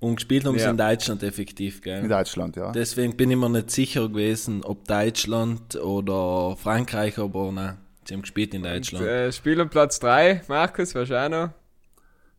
[0.00, 0.70] Und gespielt haben sie Ja.
[0.70, 2.08] in Deutschland effektiv, in gell?
[2.08, 2.72] Deutschland, ja.
[2.72, 8.22] Deswegen bin ich mir nicht sicher gewesen, ob Deutschland oder Frankreich, aber nein, sie haben
[8.22, 9.06] gespielt in Deutschland.
[9.06, 11.50] äh, Spiel um Platz 3, Markus, wahrscheinlich.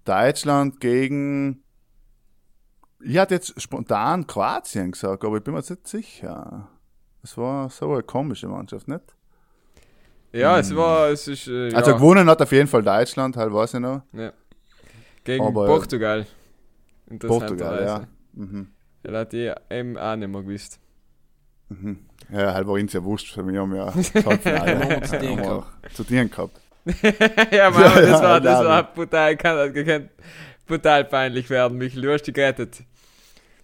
[0.03, 1.63] Deutschland gegen.
[3.03, 6.69] Ich hatte jetzt spontan Kroatien gesagt, aber ich bin mir jetzt nicht sicher.
[7.23, 9.01] Es war so eine komische Mannschaft, nicht?
[10.31, 13.51] Ja, es war, es ist, äh, Also ja, gewonnen hat auf jeden Fall Deutschland, halt
[13.53, 14.01] weiß ich noch.
[15.23, 16.25] gegen aber- Portugal.
[17.19, 18.07] Portugal, ja.
[18.33, 18.67] Mhm.
[19.05, 20.79] Ja, hat ich eben auch nicht mehr gewusst.
[21.69, 21.99] Mhm.
[22.31, 25.37] Ja, halt war uns ja wurscht, für mich haben ja das Halbfinale wir zu denen
[25.37, 25.95] wir gehabt.
[25.95, 26.61] zu denen gehabt.
[27.51, 30.09] ja, Mann, Ja, das ja, war, das war brutal, kann, kann
[30.67, 32.83] brutal peinlich werden, hast dich gerettet.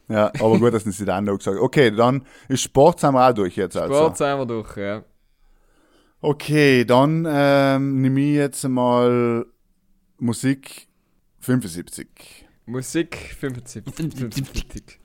[0.07, 1.63] Ja, aber gut, dass sie dann noch gesagt haben.
[1.63, 3.77] Okay, dann ist Sport sind wir auch durch jetzt.
[3.77, 3.93] Also.
[3.93, 5.03] Sport sind wir durch, ja.
[6.19, 9.45] Okay, dann ähm, nehme ich jetzt mal
[10.17, 10.87] Musik
[11.39, 12.40] 75.
[12.65, 13.93] Musik 75.
[13.95, 14.99] 75.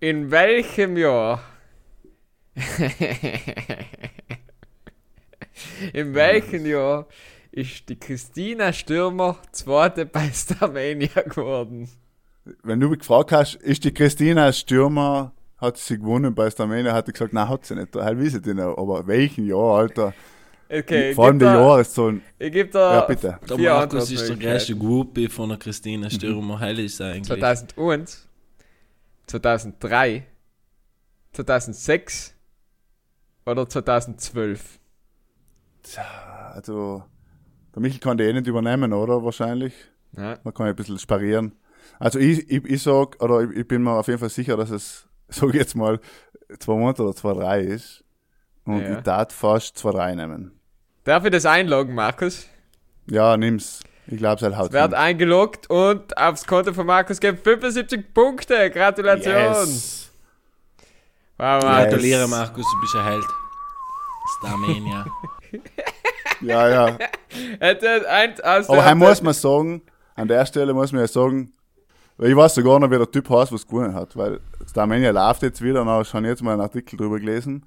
[0.00, 1.40] In welchem Jahr?
[5.92, 7.06] In welchem Jahr
[7.52, 11.88] ist die Christina Stürmer zweite bei Starmania geworden?
[12.62, 17.06] Wenn du mich gefragt hast, ist die Christina Stürmer, hat sie gewonnen bei Starmania, hat
[17.06, 17.94] sie gesagt, nein, hat sie nicht.
[17.94, 20.14] Halt weiß ich nicht, aber welchen Jahr, Alter?
[20.68, 22.22] Okay, Vor allem da- Jahreszahlen.
[22.38, 23.38] Ich gebe da Ja, bitte.
[23.48, 26.68] Der vier Markus ist der größte Groupie von der Christina Stürmer.
[26.70, 27.26] Ist er eigentlich.
[27.28, 28.28] 2001,
[29.28, 30.26] 2003,
[31.32, 32.34] 2006
[33.44, 34.80] oder 2012?
[36.54, 37.04] Also,
[37.74, 39.22] der Michel kann die eh nicht übernehmen, oder?
[39.22, 39.74] Wahrscheinlich.
[40.16, 40.38] Ja.
[40.42, 41.52] Man kann ja ein bisschen sparieren.
[41.98, 44.70] Also ich, ich, ich sag, oder ich, ich bin mir auf jeden Fall sicher, dass
[44.70, 46.00] es, sag ich jetzt mal,
[46.58, 48.02] 2 Monate oder 2, 3 ist.
[48.64, 48.96] Und Ja.
[48.98, 50.55] ich tat fast 2, 3 nehmen.
[51.06, 52.48] Darf ich das einloggen, Markus?
[53.08, 53.80] Ja, nimm's.
[54.08, 58.12] Ich glaube, es halt haut Es wird eingeloggt und aufs Konto von Markus gibt 75
[58.12, 58.70] Punkte.
[58.70, 59.32] Gratulation.
[59.32, 60.10] Yes.
[61.38, 61.62] Wow.
[61.62, 61.90] Markus.
[61.90, 63.24] Gratuliere, Markus, du bist ein Held.
[64.38, 65.06] Starmania.
[66.42, 66.98] Ja, ja.
[67.60, 69.80] Hätte eins aus Aber heim muss man sagen,
[70.16, 71.50] an der Stelle muss man ja sagen,
[72.18, 75.12] weil ich weiß sogar noch, wie der Typ heißt, was gewonnen hat, weil das Armenia
[75.12, 77.64] läuft jetzt wieder, und habe schon jetzt mal einen Artikel drüber gelesen.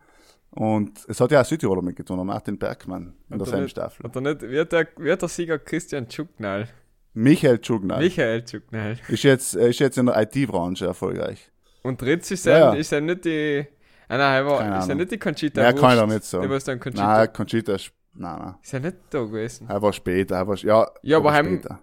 [0.52, 3.62] Und es hat ja auch Südtiroler mitgetan, der Martin Bergmann in der Hat er selben
[3.64, 4.04] nicht- Staffel.
[4.04, 6.68] Hat er nicht, wird, der, wird der Sieger Christian Tschuknal?
[7.14, 8.98] Michael Tschugnal Michael Tschuknal.
[9.08, 11.52] ist jetzt, er ist jetzt in der IT-Branche erfolgreich.
[11.84, 12.80] Und Ritz ist Ja, ja, ja.
[12.80, 13.66] ist ja nicht die.
[14.08, 14.98] Ah, nein, er war, Keine ist ja Ahnung.
[14.98, 15.62] nicht die Conchita.
[15.62, 16.02] Ja, kann ich Wurst.
[16.02, 16.42] doch nicht sagen.
[16.44, 17.18] Der war dann Conchita.
[17.18, 18.56] Nein, Conchita ist, nein, nein.
[18.62, 19.68] Ist ja nicht da gewesen.
[19.70, 21.80] Er war später, er war, ja, Ja, aber heim- später.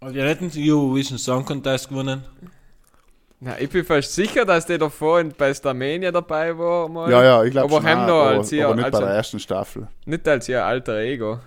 [0.00, 2.22] Und wir hätten den Eurovision Song Contest gewonnen.
[3.38, 6.88] Na, ich bin fast sicher, dass der davor in, bei Starmania dabei war.
[6.88, 7.10] Mal.
[7.10, 9.38] Ja, ja, ich glaube Aber heim noch als ihr- aber nicht also- bei der ersten
[9.38, 9.88] Staffel.
[10.06, 11.38] Nicht als ihr alter Ego.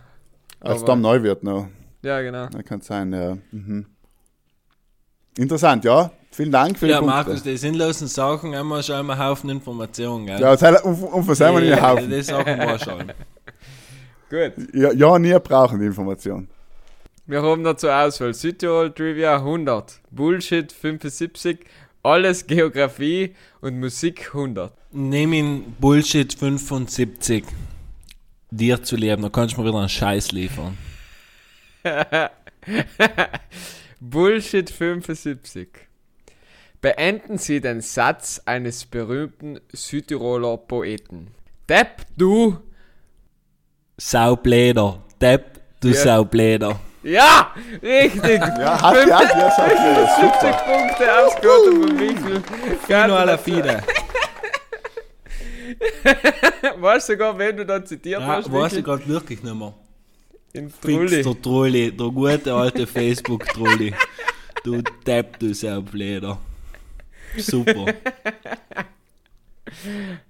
[0.59, 1.67] Als aber- Tom neu wird noch.
[2.03, 2.47] Ja, genau.
[2.53, 3.37] Ja, kann sein, ja.
[3.51, 3.85] Mhm.
[5.37, 6.11] Interessant, ja.
[6.31, 7.15] Vielen Dank für die Ja, Punkte.
[7.15, 10.39] Markus, die sinnlosen Sachen haben wir schon einen Haufen Informationen, gell?
[10.39, 12.09] Ja, jetzt um, um was haben wir nicht Ja, Haufen?
[12.09, 12.99] Die Sachen war schon.
[14.29, 14.53] Gut.
[14.73, 16.47] Ja, ja, nie brauchen die Information.
[17.29, 21.59] Wir haben zur Auswahl Südtirol Trivia 100, Bullshit 75,
[22.01, 24.73] alles Geografie und Musik 100.
[24.93, 27.43] Nimm ihn Bullshit 75.
[28.49, 30.75] Dir zu leben, dann kannst du mir wieder einen Scheiß liefern.
[33.99, 35.67] Bullshit 75.
[36.81, 41.27] Beenden Sie den Satz eines berühmten Südtiroler Poeten.
[41.69, 42.57] Depp, du.
[43.97, 45.03] Saubläder.
[45.21, 45.93] Depp, du Ja.
[45.93, 46.79] Saubläder.
[47.03, 48.39] Ja, richtig.
[48.59, 50.63] Ja, hat ja, ja, sagt er, 50 super.
[50.65, 52.43] Punkte ausgeholt von Michel.
[52.85, 53.81] Fino alla fide.
[56.77, 58.51] Weißt du sogar, wen du da zitiert Ja, hast?
[58.51, 59.73] weiß ich gerade wirklich nicht mehr.
[60.53, 61.23] In Fix Trulli.
[61.23, 63.93] der Trulli, der gute alte Facebook-Trulli.
[64.63, 66.37] Du Depp, du Saubläder.
[67.37, 67.85] Super.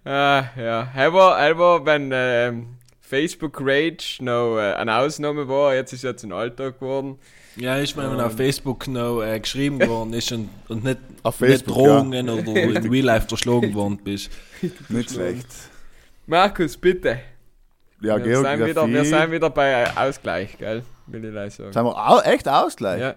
[0.03, 0.91] Ah, ja.
[0.95, 2.76] Er war, er war wenn ähm,
[3.10, 7.18] Facebook Rage noch äh, eine Ausnahme war, jetzt ist es ein Alltag geworden.
[7.55, 11.49] Ja, ist mir auf Facebook noch äh, geschrieben worden ist und, und nicht, Auf nicht
[11.49, 14.30] Facebook, Drohungen oder in Real Life verschlagen worden bist.
[14.89, 15.47] Nicht schlecht.
[16.28, 17.20] Markus, bitte.
[17.99, 18.70] Ja, wir, sind Geografie.
[18.70, 20.84] wieder, wir sind wieder bei äh, Ausgleich, gell?
[21.07, 21.74] Will ich gleich sagen.
[21.74, 23.01] Sind wir au echt Ausgleich?
[23.01, 23.16] Ja.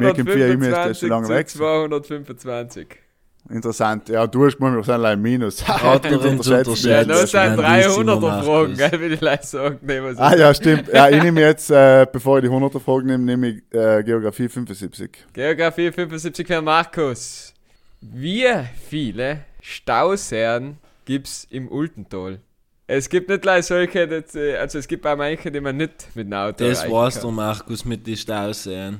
[0.00, 1.48] mir kommt vier E-Mails, der ist 225 schon lange zu weg.
[1.48, 3.03] 225.
[3.50, 4.08] Interessant.
[4.08, 5.62] Ja, du hast gemeint, wir sind allein Minus.
[5.68, 6.88] Autorin zu unterschätzt unterschätzen.
[6.90, 8.46] Ja, das sind wären 300er Markus.
[8.46, 9.00] Fragen, gell?
[9.00, 9.78] Will ich gleich sagen.
[9.82, 10.88] Nee, was Ah ja, stimmt.
[10.92, 14.48] Ja, ich nehme jetzt, äh, bevor ich die 100er Frage nehme, nehme ich äh, Geografie
[14.48, 15.10] 75.
[15.32, 17.52] Geografie 75 für Markus.
[18.00, 18.46] Wie
[18.88, 22.40] viele Stauseen gibt's im Ultental?
[22.86, 26.08] Es gibt nicht gleich solche, das, äh, also es gibt auch manche, die man nicht
[26.14, 27.22] mit dem Auto Das war's kann.
[27.24, 28.98] der Markus mit den Stauseen.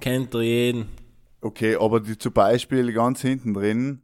[0.00, 0.88] Kennt ihr jeden?
[1.44, 4.00] Okay, aber die zum Beispiel ganz hinten drin,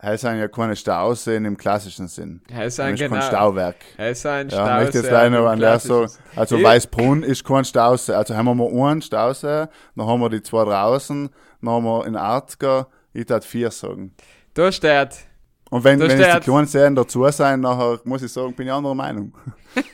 [0.00, 2.42] heißt ja keine Stauseen im klassischen Sinn.
[2.48, 3.74] Es Das sind ist kein genau, Stauwerk.
[3.96, 6.06] es sind Ja, möchte jetzt Stauseen gleich noch im an der so,
[6.36, 8.12] also Ich- Weißbrunn ist kein Stausee.
[8.12, 9.66] Also haben wir mal einen Stausee,
[9.96, 11.28] dann haben wir die zwei draußen,
[11.60, 14.14] dann haben wir in Arzger, ich tat vier sagen.
[14.54, 15.26] Da steht,
[15.70, 18.94] Und wenn, wenn die kleinen Serien dazu sein, nachher muss ich sagen, bin ich anderer
[18.94, 19.34] Meinung.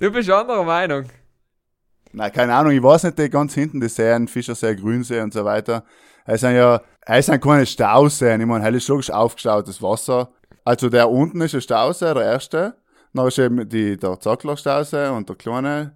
[0.00, 1.04] du bist anderer Meinung.
[2.12, 5.44] Nein, keine Ahnung, ich weiß nicht, die ganz hinten, die Seen, Fischersee, Grünsee und so
[5.44, 5.84] weiter.
[6.26, 8.40] Es sind ja, es sind keine Stauseen.
[8.40, 10.30] Ich meine, hell ist logisch aufgestautes Wasser.
[10.64, 12.74] Also der unten ist ein Stausee, der erste.
[13.12, 15.92] Dann ist eben die, der Zackler Stausee und der kleine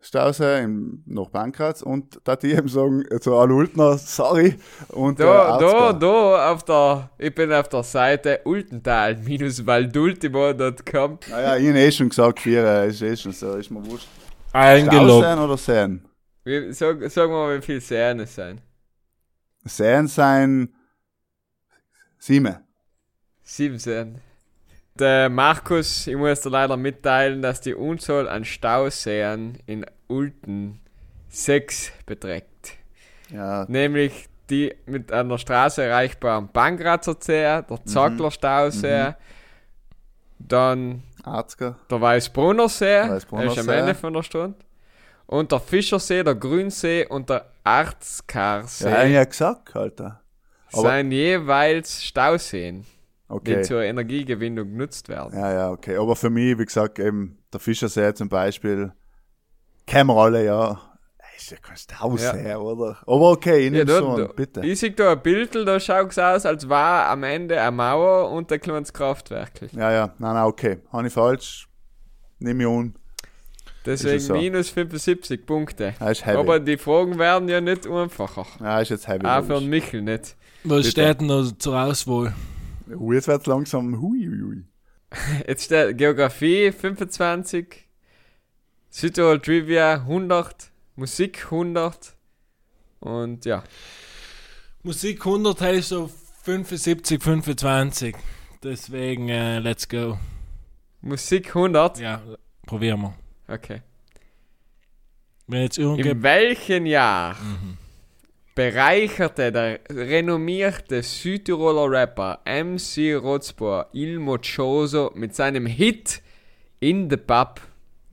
[0.00, 1.82] Stausee im, nach Pankratz.
[1.82, 4.56] Und da die eben sagen, zu alle Ultner, sorry.
[4.88, 11.18] Und Da, da, da, auf der, ich bin auf der Seite ultental-waldultimo.com.
[11.30, 14.08] Naja, ich hab eh schon gesagt, vier, ist eh schon so, ist mir wurscht.
[14.56, 15.24] Eingeloggt.
[15.24, 16.04] Stauseen oder Seen?
[16.44, 18.60] Wie- Sag, sag mal, wie viele Seen es sind.
[19.64, 20.68] Seen sein
[22.18, 22.56] sieben.
[23.42, 24.20] Sieben Seen.
[24.98, 30.80] Der Markus, ich muss dir leider mitteilen, dass die Unzahl an Stauseen in Ulten
[31.28, 32.74] sechs beträgt.
[33.30, 39.14] Ja, Nämlich die mit einer Straße erreichbaren Bankratzer See, der Zackler Stausee,
[40.38, 41.76] dann Arzger.
[41.90, 43.68] der Weißbrunner See, Weißbrunner der ist am.
[43.68, 44.54] Ende von der Stunde.
[45.26, 50.20] Und der Fischersee, der Grünsee und der Arzkarsee Ja, ja gesagt, Alter.
[50.72, 52.86] aber- sind jeweils Stauseen, die
[53.32, 53.62] Okay.
[53.62, 55.36] zur Energiegewinnung genutzt werden.
[55.38, 55.96] Ja, ja, okay.
[55.96, 58.92] Aber für mich, wie gesagt, eben der Fischersee zum Beispiel,
[59.86, 60.80] kennen wir alle, ja.
[61.36, 62.96] Ist ja kein Stausee, oder?
[63.02, 64.60] Aber okay, ich Ja, nehme da, schon, da, bitte.
[64.64, 68.30] Ich sehe da ein Bild, da schaut es aus, als war am Ende eine Mauer
[68.30, 69.50] und ein kleines Kraftwerk.
[69.72, 70.78] Ja, ja, nein, nein, okay.
[70.92, 71.68] Habe ich falsch.
[72.38, 72.94] Nehme ich an.
[73.84, 74.34] Deswegen so.
[74.34, 75.94] minus 75 Punkte.
[76.00, 76.38] Ja, ist heavy.
[76.38, 78.46] Aber die Fragen werden ja nicht einfacher.
[78.60, 79.26] ja, ist jetzt heavy.
[79.26, 80.36] Auch für den Michel nicht.
[80.64, 82.34] Was steht denn noch zur Auswahl?
[82.88, 84.64] Uh, jetzt wird's langsam, hui, hui, hui.
[85.46, 87.88] Jetzt steht Geografie 25,
[88.90, 92.14] Südtirol Trivia 100, Musik 100
[93.00, 93.62] und ja.
[94.82, 96.10] Musik 100 heißt so
[96.42, 98.16] 75, 25.
[98.62, 100.18] Deswegen, äh, let's go.
[101.02, 101.98] Musik 100?
[101.98, 102.22] Ja,
[102.66, 103.14] probieren wir.
[103.46, 103.82] Okay.
[105.46, 105.78] Wenn jetzt.
[105.78, 107.36] In welchem Jahr
[108.54, 116.22] bereicherte der renommierte Südtiroler Rapper MC Rotzbohr Il Moccioso mit seinem Hit
[116.80, 117.60] In the Pub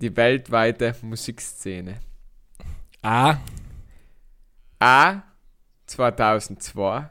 [0.01, 1.99] die weltweite Musikszene?
[3.03, 3.37] A.
[4.79, 5.23] A
[5.87, 7.09] 2002,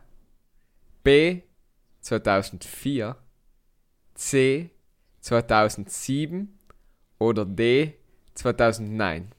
[1.04, 1.42] B
[2.00, 3.16] 2004,
[4.14, 4.70] C
[5.20, 6.58] 2007
[7.18, 7.94] oder D
[8.34, 9.32] 2009.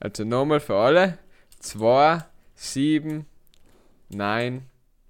[0.00, 1.18] Also nochmal für alle.
[1.58, 2.24] 2,
[2.54, 3.26] 7,
[4.10, 4.62] 9,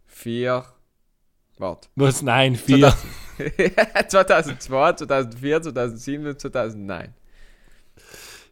[0.06, 0.64] 4,
[1.58, 1.88] warte.
[1.96, 2.22] Was?
[2.22, 2.96] Nein, 4.
[4.08, 7.14] 2002, 2004, 2007 und 2009.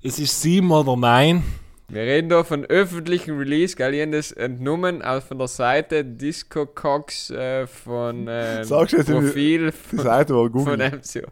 [0.06, 1.42] Es ist 7 oder 9.
[1.88, 3.92] Wir reden da von öffentlichen Release, gell?
[3.92, 8.96] Ich habe das entnommen aus von der Seite Disco Cox äh, von ähm, Sagst du
[8.98, 10.78] jetzt, Profil Die von, Seite war von Google.
[10.78, 11.26] MCO.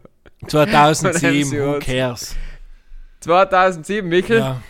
[0.47, 1.79] 2007, Von who MCO.
[1.79, 2.35] cares?
[3.21, 4.61] 2007, Michel, Ja.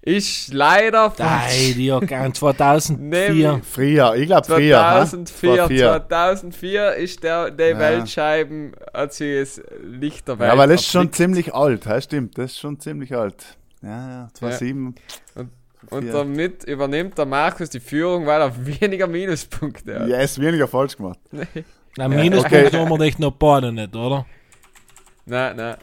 [0.00, 2.00] Ist leider Nein, falsch.
[2.00, 2.98] gern 2004.
[3.52, 4.78] Nämlich Früher, ich glaube früher.
[4.78, 5.04] ha?
[5.06, 6.06] 2004, War vier.
[6.08, 7.78] 2004 ist der, der Ja.
[7.78, 12.00] Weltscheiben, hat sie das Licht der Welt Ja, aber das ist schon ziemlich alt, ja,
[12.00, 13.56] stimmt, das ist schon ziemlich alt.
[13.82, 13.88] Ja,
[14.22, 14.94] ja, 2007.
[15.90, 16.12] Und vier.
[16.12, 20.08] damit übernimmt der Markus die Führung, weil er weniger Minuspunkte hat.
[20.08, 21.18] Ja, ist weniger falsch gemacht.
[21.96, 22.76] Na, Minuspunkt okay.
[22.76, 24.26] haben wir echt noch beide nicht, oder?
[25.26, 25.76] Nein, nein.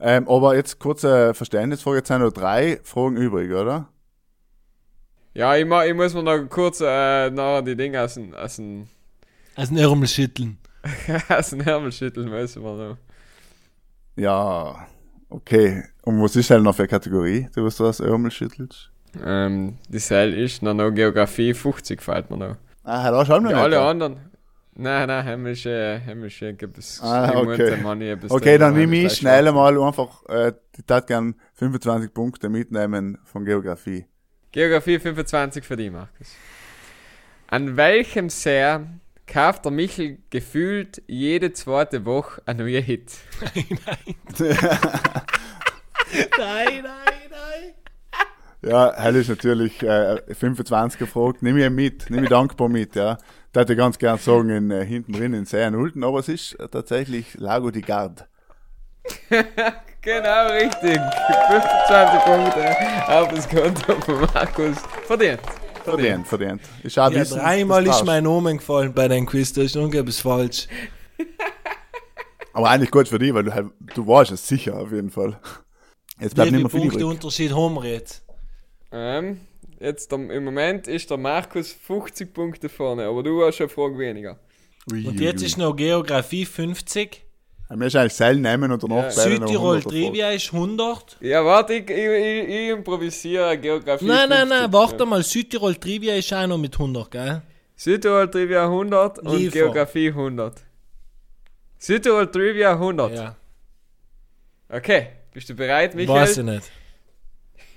[0.00, 3.88] Ähm, aber jetzt kurze Verständnisfrage, jetzt sind nur drei Fragen übrig, oder?
[5.34, 8.56] Ja, ich, ma, ich muss mir noch kurz äh, nachher die Dinge aus dem, aus
[8.56, 8.88] dem,
[9.54, 10.58] Also ein Ärmel schütteln.
[11.28, 12.96] aus dem Ärmel schütteln müssen wir noch.
[14.16, 14.86] Ja,
[15.28, 15.84] okay.
[16.02, 18.90] Und was ist halt noch für eine Kategorie, du was du aus Ärmel schüttelst?
[19.24, 22.56] Ähm, die Seil ist noch, noch Geografie 50 fällt mir noch.
[22.84, 23.64] Ah, schon noch Ja, nicht.
[23.64, 24.16] alle anderen.
[24.78, 27.00] Nein, nein, himmlische, himmlische, gibt es.
[27.02, 27.70] Ah, ich okay.
[27.70, 32.12] muss Money etwas Okay, dann nehme ich schnell mal einfach, äh, ich tat gern 25
[32.12, 34.04] Punkte mitnehmen von Geografie.
[34.52, 36.34] Geografie 25 für die, Markus.
[37.46, 38.80] An welchem See
[39.26, 43.12] kauft der Michel gefühlt jede zweite Woche ein neuer Hit?
[43.54, 43.78] Nein,
[46.38, 47.15] nein, nein.
[48.62, 51.42] Ja, hell ist natürlich äh, 25 gefragt.
[51.42, 53.18] Nehme ich mit, nehme ich dankbar mit, ja.
[53.52, 56.54] Da hätte ich ganz gern sagen, in, äh, hinten drin in Seerenhulten, aber es ist
[56.54, 58.26] äh, tatsächlich Lago di Gard.
[60.06, 61.00] Genau, richtig.
[61.48, 62.76] 25 Punkte
[63.08, 64.76] auf das Konto von Markus.
[65.04, 65.40] Verdient.
[65.82, 66.62] Verdient, verdient.
[66.84, 70.20] Ist auch Ja, wissen, dreimal ist mein Name gefallen bei deinem Quiz, da ist irgendwas
[70.20, 70.68] falsch.
[72.52, 75.40] Aber eigentlich gut für dich, weil du halt, du warst es sicher auf jeden Fall.
[76.20, 77.10] Jetzt bleibt nicht mehr viel Punkte übrig.
[77.10, 78.24] Unterschied haben wir jetzt?
[78.92, 79.40] Ähm,
[79.80, 83.98] jetzt im Moment ist der Markus 50 Punkte vorne, aber du hast schon eine Frage
[83.98, 84.38] weniger.
[84.92, 85.46] Ui, Und jetzt ui.
[85.46, 87.22] ist noch Geografie 50.
[87.68, 89.10] Ja, Wir ist eigentlich Seil nehmen und danach Ja.
[89.10, 89.92] Südtirol 100 davon.
[89.92, 91.16] Trivia ist 100.
[91.20, 94.04] Ja, warte, ich, ich, ich, ich improvisiere Geografie.
[94.04, 94.60] Nein, nein, 50.
[94.60, 95.22] nein, warte mal.
[95.24, 97.42] Südtirol Trivia ist auch noch mit 100, gell?
[97.74, 99.52] Südtirol Trivia 100 und Liefer.
[99.52, 100.62] Geografie 100.
[101.78, 103.12] Südtirol Trivia 100.
[103.14, 103.36] Ja.
[104.68, 106.54] Okay, bist du bereit, Weiß ich Michael?
[106.56, 106.70] nicht.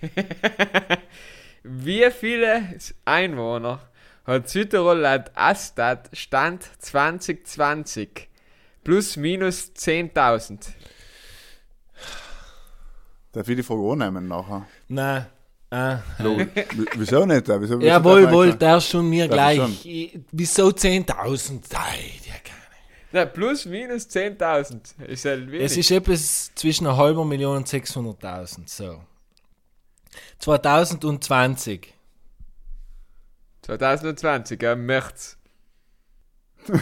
[1.63, 2.75] Wie viele
[3.05, 3.81] Einwohner
[4.25, 8.29] hat Südtirol laut Astat Stand 2020?
[8.83, 10.69] Plus minus 10.000.
[13.31, 14.65] Darf ich die Frage annehmen nachher?
[14.87, 15.25] Nein.
[15.71, 15.99] Ah.
[16.95, 17.47] Wieso nicht?
[17.47, 19.85] Wieso, wieso Jawohl, wohl, ist schon mir Darf gleich.
[19.85, 21.61] ich wieso 10.000?
[21.71, 21.93] Nein,
[22.25, 22.59] ja, keine.
[23.11, 25.03] Nein, plus minus 10.000.
[25.05, 25.65] Ist halt wenig.
[25.65, 28.61] Es ist etwas zwischen einer halben Million und 600.000.
[28.65, 29.01] So.
[30.39, 31.93] 2020.
[33.61, 35.37] 2020, ja, März.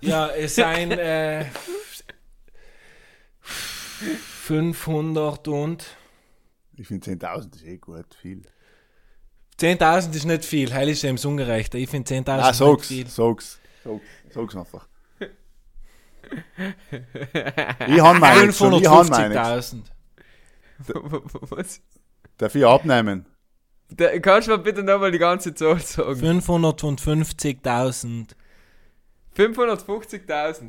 [0.00, 1.46] Ja, es sind äh,
[3.40, 5.86] 500 und.
[6.76, 8.42] Ich finde 10.000 ist eh gut, viel.
[9.60, 11.74] 10.000 ist nicht viel, heil ist ihm ungerecht.
[11.76, 13.06] Ich finde 10.000 Ah, nicht sag's, viel.
[13.06, 13.60] sag's.
[13.84, 14.88] Sag's, sag's einfach.
[17.86, 18.50] ich han meine.
[18.50, 19.82] 550.000.
[21.50, 21.80] Was?
[22.38, 23.26] Darf ich abnehmen?
[23.90, 26.18] Da, kannst du mir bitte nochmal die ganze Zahl sagen?
[26.20, 28.28] 550.000.
[29.36, 30.62] 550.000.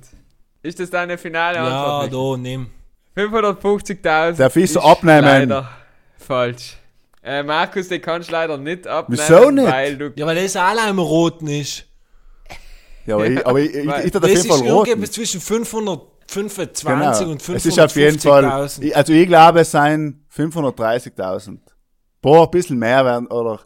[0.64, 2.38] Ist das deine finale Ja, Antwort?
[2.38, 2.70] da, nimm.
[3.16, 4.34] 550.000.
[4.38, 5.22] Darf ich so abnehmen?
[5.24, 5.70] Leider
[6.18, 6.78] falsch.
[7.24, 9.22] Äh, Markus, den kannst du leider nicht abnehmen.
[9.28, 9.68] Wieso nicht?
[9.72, 11.86] Weil du Ja, weil das allein im Roten ist.
[13.06, 14.90] Ja, aber ich, aber ich, ich, ich, ich, Das auf jeden ist Fall roten.
[14.90, 15.40] irgendwas zwischen
[16.28, 17.32] 525 Genau.
[17.32, 18.94] und Es ist auf jeden Fall, 550.000.
[18.94, 21.60] also ich glaube, es seien 530.000.
[22.22, 23.60] Boah, ein bisschen mehr werden, oder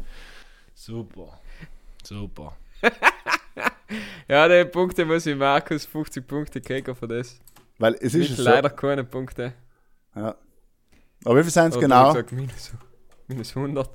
[0.75, 1.39] Super.
[2.03, 2.53] Super.
[4.25, 7.37] Ja, die Punkte muss ich Markus 50 Punkte kriegen für das.
[7.77, 9.51] Weil es ist so, leider keine Punkte.
[10.15, 10.35] Ja.
[11.23, 12.09] Aber wie viel sind es genau?
[12.09, 12.71] ich sag minus,
[13.27, 13.87] minus 100.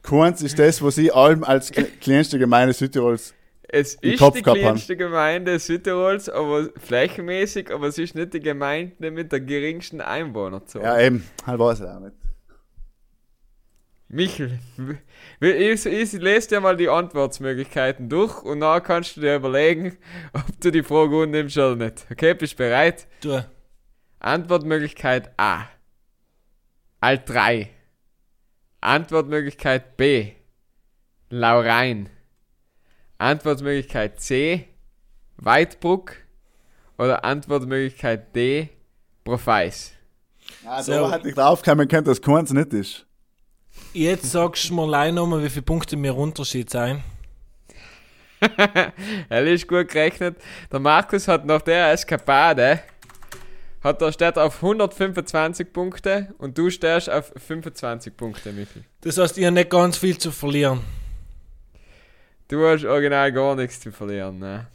[0.02, 3.34] Kunz ist das, was ich allem als kle- kleinste Gemeinde Südtirols
[3.68, 8.40] Es Im ist Kopf die kleinste Gemeinde Südtirols, aber flächenmäßig, aber es ist nicht die
[8.40, 10.82] Gemeinde mit der geringsten Einwohnerzahl.
[10.82, 11.24] Ja, eben.
[11.46, 12.14] Halt weiß ich auch nicht.
[14.10, 14.58] Michel,
[15.40, 19.98] ich, ich lese dir mal die Antwortmöglichkeiten durch und dann kannst du dir überlegen,
[20.32, 22.06] ob du die Frage annimmst oder nicht.
[22.10, 23.06] Okay, bist du bereit?
[23.20, 23.44] Du,
[24.20, 25.66] Antwortmöglichkeit A.
[27.00, 27.68] Alt 3.
[28.80, 30.32] Antwortmöglichkeit B.
[31.30, 32.08] Laurein.
[33.18, 34.68] Antwortmöglichkeit C.
[35.36, 36.16] Weidbruck.
[36.96, 38.70] Oder Antwortmöglichkeit D.
[39.22, 39.92] Profeis.
[40.64, 40.92] Ja, So.
[40.92, 43.04] da hätte ich draufgekommen können, dass Kunz nicht ist.
[44.02, 47.02] Jetzt sagst du mir allein nochmal, wie viele Punkte mir Unterschied sein.
[49.28, 50.36] Er ist gut gerechnet.
[50.70, 52.80] Der Markus hat nach der Eskapade
[53.80, 58.84] hat er steht auf 125 Punkte und du stehst auf 25 Punkte, Michel.
[59.00, 60.80] Das heißt, ich habe nicht ganz viel zu verlieren.
[62.48, 64.66] Du hast original gar nichts zu verlieren, ne?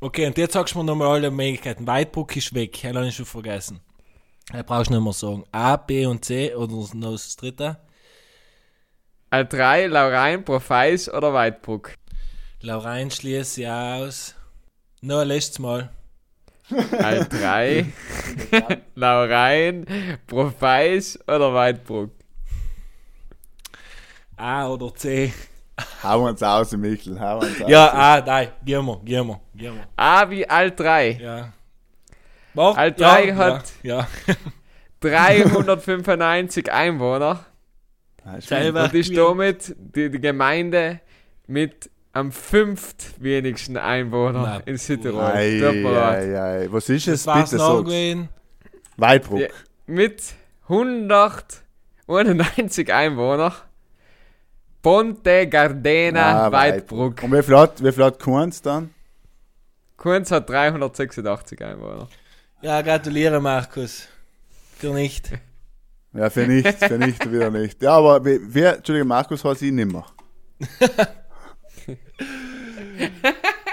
[0.00, 1.86] Okay, und jetzt sagst du mir nochmal alle Möglichkeiten.
[1.86, 3.80] Weitbruck ist weg, habe ich schon vergessen.
[4.52, 5.44] Da brauchst du nicht mehr sagen.
[5.52, 7.78] A, B und C oder noch das dritte.
[9.34, 11.94] Alt 3, Laurein, Profeis oder Weidbruck?
[12.60, 14.36] Laurein schließe ich aus.
[15.00, 15.90] No, letztes Mal.
[17.02, 17.84] Alt 3,
[18.94, 19.86] Laurein,
[20.28, 22.12] Profeis oder Weidbruck?
[24.36, 25.34] A oder C.
[26.04, 27.18] Hauen wir uns aus, Michel.
[27.18, 27.68] Wir uns aus.
[27.68, 28.48] Ja, A, nein.
[28.64, 29.88] Gehen wir, gehen wir, gehen wir.
[29.96, 31.10] A wie Alt 3.
[31.20, 31.52] Ja.
[32.54, 34.06] Alt ja, 3 hat- Ja.
[35.00, 37.44] 395 Einwohner
[38.40, 38.84] Selber.
[38.84, 41.00] und ist damit die, die Gemeinde
[41.46, 45.22] mit am fünftwenigsten Einwohner Na, in Südtirol.
[45.22, 46.66] Ei, ei, ei.
[46.70, 47.24] Was ist es?
[47.24, 48.28] Das Bitte gewesen.
[48.96, 49.40] Weidbruck.
[49.40, 49.48] Ja.
[49.86, 50.22] Mit
[50.68, 53.52] 191 Einwohner.
[54.82, 57.22] Ponte Gardena Ah, Weidbruck.
[57.22, 58.90] Und wie viel hat, wie viel hat Kunz dann?
[59.96, 62.08] Kunz hat 386 Einwohner.
[62.62, 64.06] Ja, gratuliere, Markus.
[64.78, 65.30] Für nicht.
[66.14, 67.82] Ja, für nichts, für nichts wieder nicht.
[67.82, 70.06] Ja, aber wer, Entschuldigung, Markus hat sie nimmer.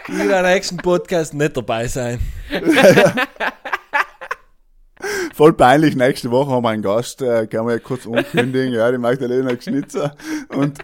[0.08, 2.20] Ich will am nächsten Podcast nicht dabei sein.
[5.34, 8.92] Voll peinlich, nächste Woche haben wir einen Gast, äh, können wir ja kurz unkündigen, ja,
[8.92, 10.16] die Magdalena Schnitzer.
[10.50, 10.78] Und,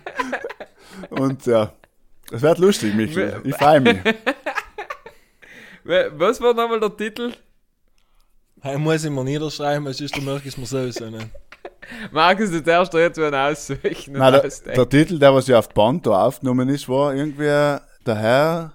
[1.09, 1.73] und ja,
[2.31, 3.41] es wird lustig, Michael.
[3.43, 3.97] Ich freue mich.
[5.83, 7.33] Wa- Was war nochmal der Titel?
[8.63, 11.27] Ich muss ich mir niederschreiben, weil sonst merke ich es mir sowieso nicht.
[12.11, 14.13] Markus, du darfst dir jetzt aussuchen.
[14.13, 17.43] und Nein, der, der Titel, der was ja auf Band da aufgenommen ist, war irgendwie
[17.45, 17.81] der
[18.15, 18.73] Herr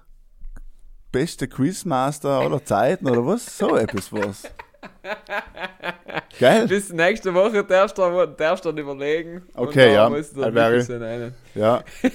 [1.11, 3.57] beste Quizmaster aller Zeiten oder was?
[3.57, 4.43] So etwas war's.
[6.39, 6.67] Geil?
[6.67, 9.43] Bis nächste Woche darfst du, darfst du dann überlegen.
[9.53, 11.33] Okay, ja, wäre nennen.
[11.55, 11.83] Ja.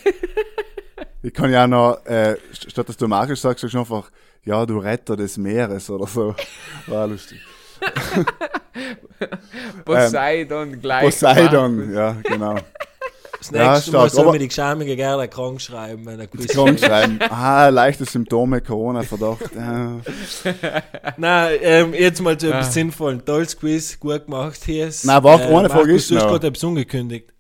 [1.20, 4.08] Ich kann ja noch, äh, st- statt dass du Markus sagst, sagst du einfach,
[4.44, 6.34] ja, du Retter des Meeres oder so.
[6.86, 7.40] War lustig.
[9.84, 11.02] Poseidon gleich.
[11.04, 12.56] Ähm, Poseidon, ja, genau.
[13.40, 16.48] Das Ja, nächste stark, Mal soll mir die Geschämige gerne krank schreiben, wenn er Quiz
[16.48, 17.20] Krank schreiben.
[17.30, 19.50] Ah, leichte Symptome, Corona-Verdacht.
[19.54, 20.00] Ja.
[21.16, 22.70] Nein, ähm, jetzt mal zu etwas Ah.
[22.72, 23.24] Sinnvollen.
[23.24, 24.90] Tolles Quiz, gut gemacht hier.
[25.04, 26.30] Nein, warte, eine Frage ist Du hast noch.
[26.32, 27.32] gerade etwas ungekündigt.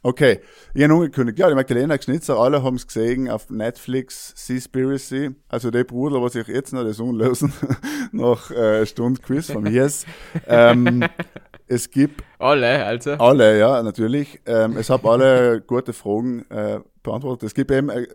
[0.00, 0.40] Okay,
[0.74, 5.72] ich habe angekündigt, ja, die Magdalena Schnitzer, alle haben es gesehen auf Netflix, Seaspiracy, also
[5.72, 7.52] der Bruder, was sich jetzt noch das unlösen,
[8.12, 10.06] nach äh, Stunde Quiz von mir ist.
[10.46, 11.04] Ähm,
[11.66, 13.14] es gibt Alle, also.
[13.14, 17.48] alle, ja, natürlich, ähm, es habe alle gute Fragen äh, beantwortet.
[17.48, 18.06] Es gibt eben äh,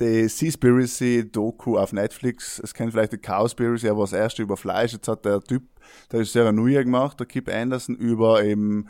[0.00, 4.92] die Seaspiracy Doku auf Netflix, es kennt vielleicht die Cowspiracy, aber das erste über Fleisch,
[4.92, 5.62] jetzt hat der Typ,
[6.10, 8.88] der ist sehr neuer gemacht, der Kip Anderson, über eben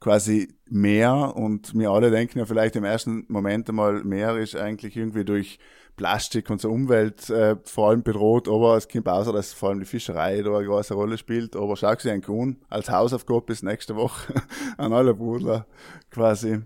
[0.00, 4.96] quasi Meer und wir alle denken ja vielleicht im ersten Moment einmal, Meer ist eigentlich
[4.96, 5.58] irgendwie durch
[5.96, 9.80] Plastik und so Umwelt äh, vor allem bedroht, aber es kommt außer, dass vor allem
[9.80, 13.62] die Fischerei da eine große Rolle spielt, aber schau sie einen Kuhn als Hausaufgabe bis
[13.62, 14.32] nächste Woche
[14.78, 15.66] an alle Brudler
[16.10, 16.60] quasi.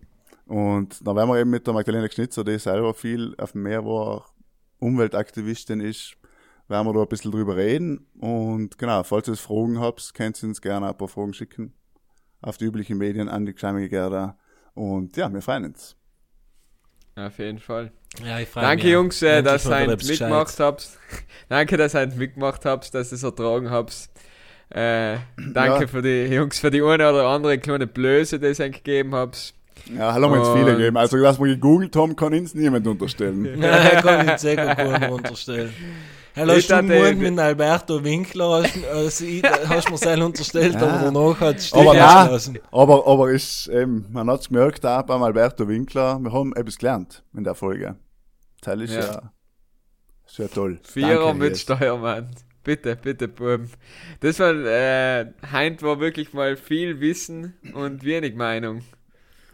[0.46, 3.84] Und dann werden wir eben mit der Magdalena Schnitzer, die selber viel auf dem Meer
[3.84, 4.26] war,
[4.78, 6.16] Umweltaktivistin ist,
[6.68, 8.06] werden wir da ein bisschen drüber reden.
[8.20, 11.72] Und genau, falls ihr Fragen habt, könnt ihr uns gerne ein paar Fragen schicken
[12.44, 14.36] auf die üblichen Medien an die Gerda.
[14.74, 15.96] Und ja, wir freuen uns.
[17.16, 17.92] Auf jeden Fall.
[18.24, 18.92] Ja, Danke, mich.
[18.92, 20.88] Jungs, äh, dass ihr mitgemacht habt.
[21.48, 24.10] Danke, dass ihr mitgemacht habt, dass ihr es ertragen habt.
[24.70, 25.86] Äh, danke Ja.
[25.86, 29.54] für die Jungs, für die eine oder andere kleine Blöße, die ihr euch gegeben habt.
[29.94, 30.96] Ja, hallo, haben wir jetzt viele gegeben.
[30.96, 33.42] Also, dass wir gegoogelt haben, kann uns niemand unterstellen.
[33.58, 35.72] Nein, kann ich sehr gut unterstellen.
[36.36, 40.74] Hey, Ich hast du ich- mit Alberto Winkler, hast, also ich, hast mir selber unterstellt,
[40.74, 40.80] Ja.
[40.82, 42.58] aber danach hat es Aber lassen.
[42.72, 47.22] aber, aber ist, eben, man hat's gemerkt, auch beim Alberto Winkler, wir haben etwas gelernt
[47.36, 47.94] in der Folge.
[48.62, 49.00] Das ist Ja.
[49.00, 49.22] ja,
[50.26, 50.80] sehr toll.
[50.82, 51.60] Vierer Danke, mit Ries.
[51.60, 52.30] Steuermann.
[52.64, 53.70] Bitte, bitte, Buben.
[54.20, 58.80] Das war, äh, Heint war wirklich mal viel Wissen und wenig Meinung.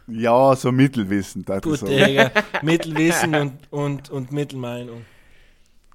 [0.07, 1.85] Ja, so Mittelwissen, das Gut, ist so.
[1.87, 2.31] Digga.
[2.63, 5.05] Mittelwissen und, und, und Mittelmeinung.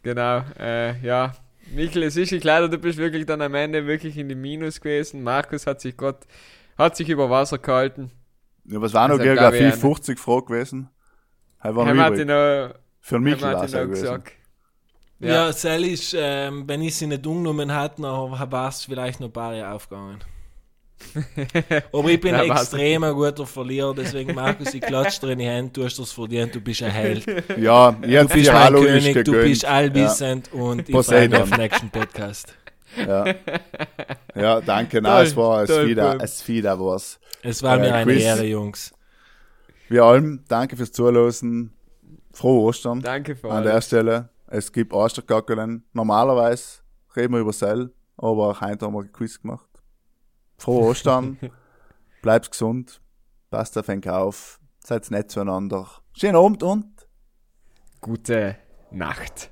[0.07, 1.33] Genau, äh, ja.
[1.75, 5.25] Michael, es ist leider, du bist wirklich dann am Ende wirklich in die Minus gewesen.
[5.25, 6.19] Markus hat sich Gott,
[6.79, 8.13] hat sich über Wasser gehalten.
[8.67, 10.91] Ja, was war noch, eine- 50 Fragen gewesen?
[11.59, 14.33] Hij war noch hat noch, Für mich war hat es gesagt.
[15.19, 15.53] Ja, Ja.
[15.53, 19.33] Sel ist, ähm, wenn ich sie nicht umgenommen hätte, dann war es vielleicht noch ein
[19.33, 20.21] paar Jahre aufgegangen.
[21.93, 25.45] Aber ich bin Ja, ein extremer guter Verlierer, deswegen Markus, ich klatsche dir in die
[25.47, 27.25] Hände, du hast das verdient, du bist ein Held.
[27.59, 29.43] Ja, Du bist mein ist König, du gegönnt.
[29.45, 32.55] bist allwissend und ich freue mich auf den nächsten Podcast.
[33.07, 33.27] Ja.
[34.35, 35.03] ja, danke.
[35.03, 37.19] Nein, Toll, es war es toll, wieder, es wieder was.
[37.43, 38.23] Es war Äh, mir eine Quiz.
[38.25, 38.95] Ehre, Jungs.
[39.89, 41.73] Wir allem, danke fürs Zuhören.
[42.33, 43.81] Frohe Ostern Danke für an der.
[43.81, 44.29] Stelle.
[44.47, 45.85] Es gibt Ostergackelen.
[45.93, 46.81] Normalerweise
[47.15, 49.69] reden wir über Sell, aber heute haben wir ein Quiz gemacht.
[50.59, 51.39] Frohe Ostern.
[52.23, 53.01] Bleibt gesund.
[53.51, 54.61] Passt auf den auf.
[54.81, 55.89] Seid nett zueinander.
[56.15, 57.07] Schönen Abend und
[58.01, 58.57] Gute
[58.91, 59.51] Nacht.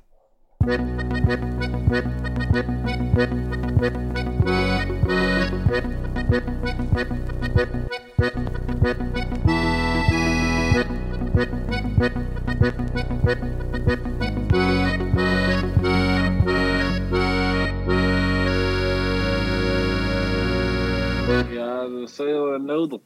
[21.84, 23.00] Ja, dat is heel nodig.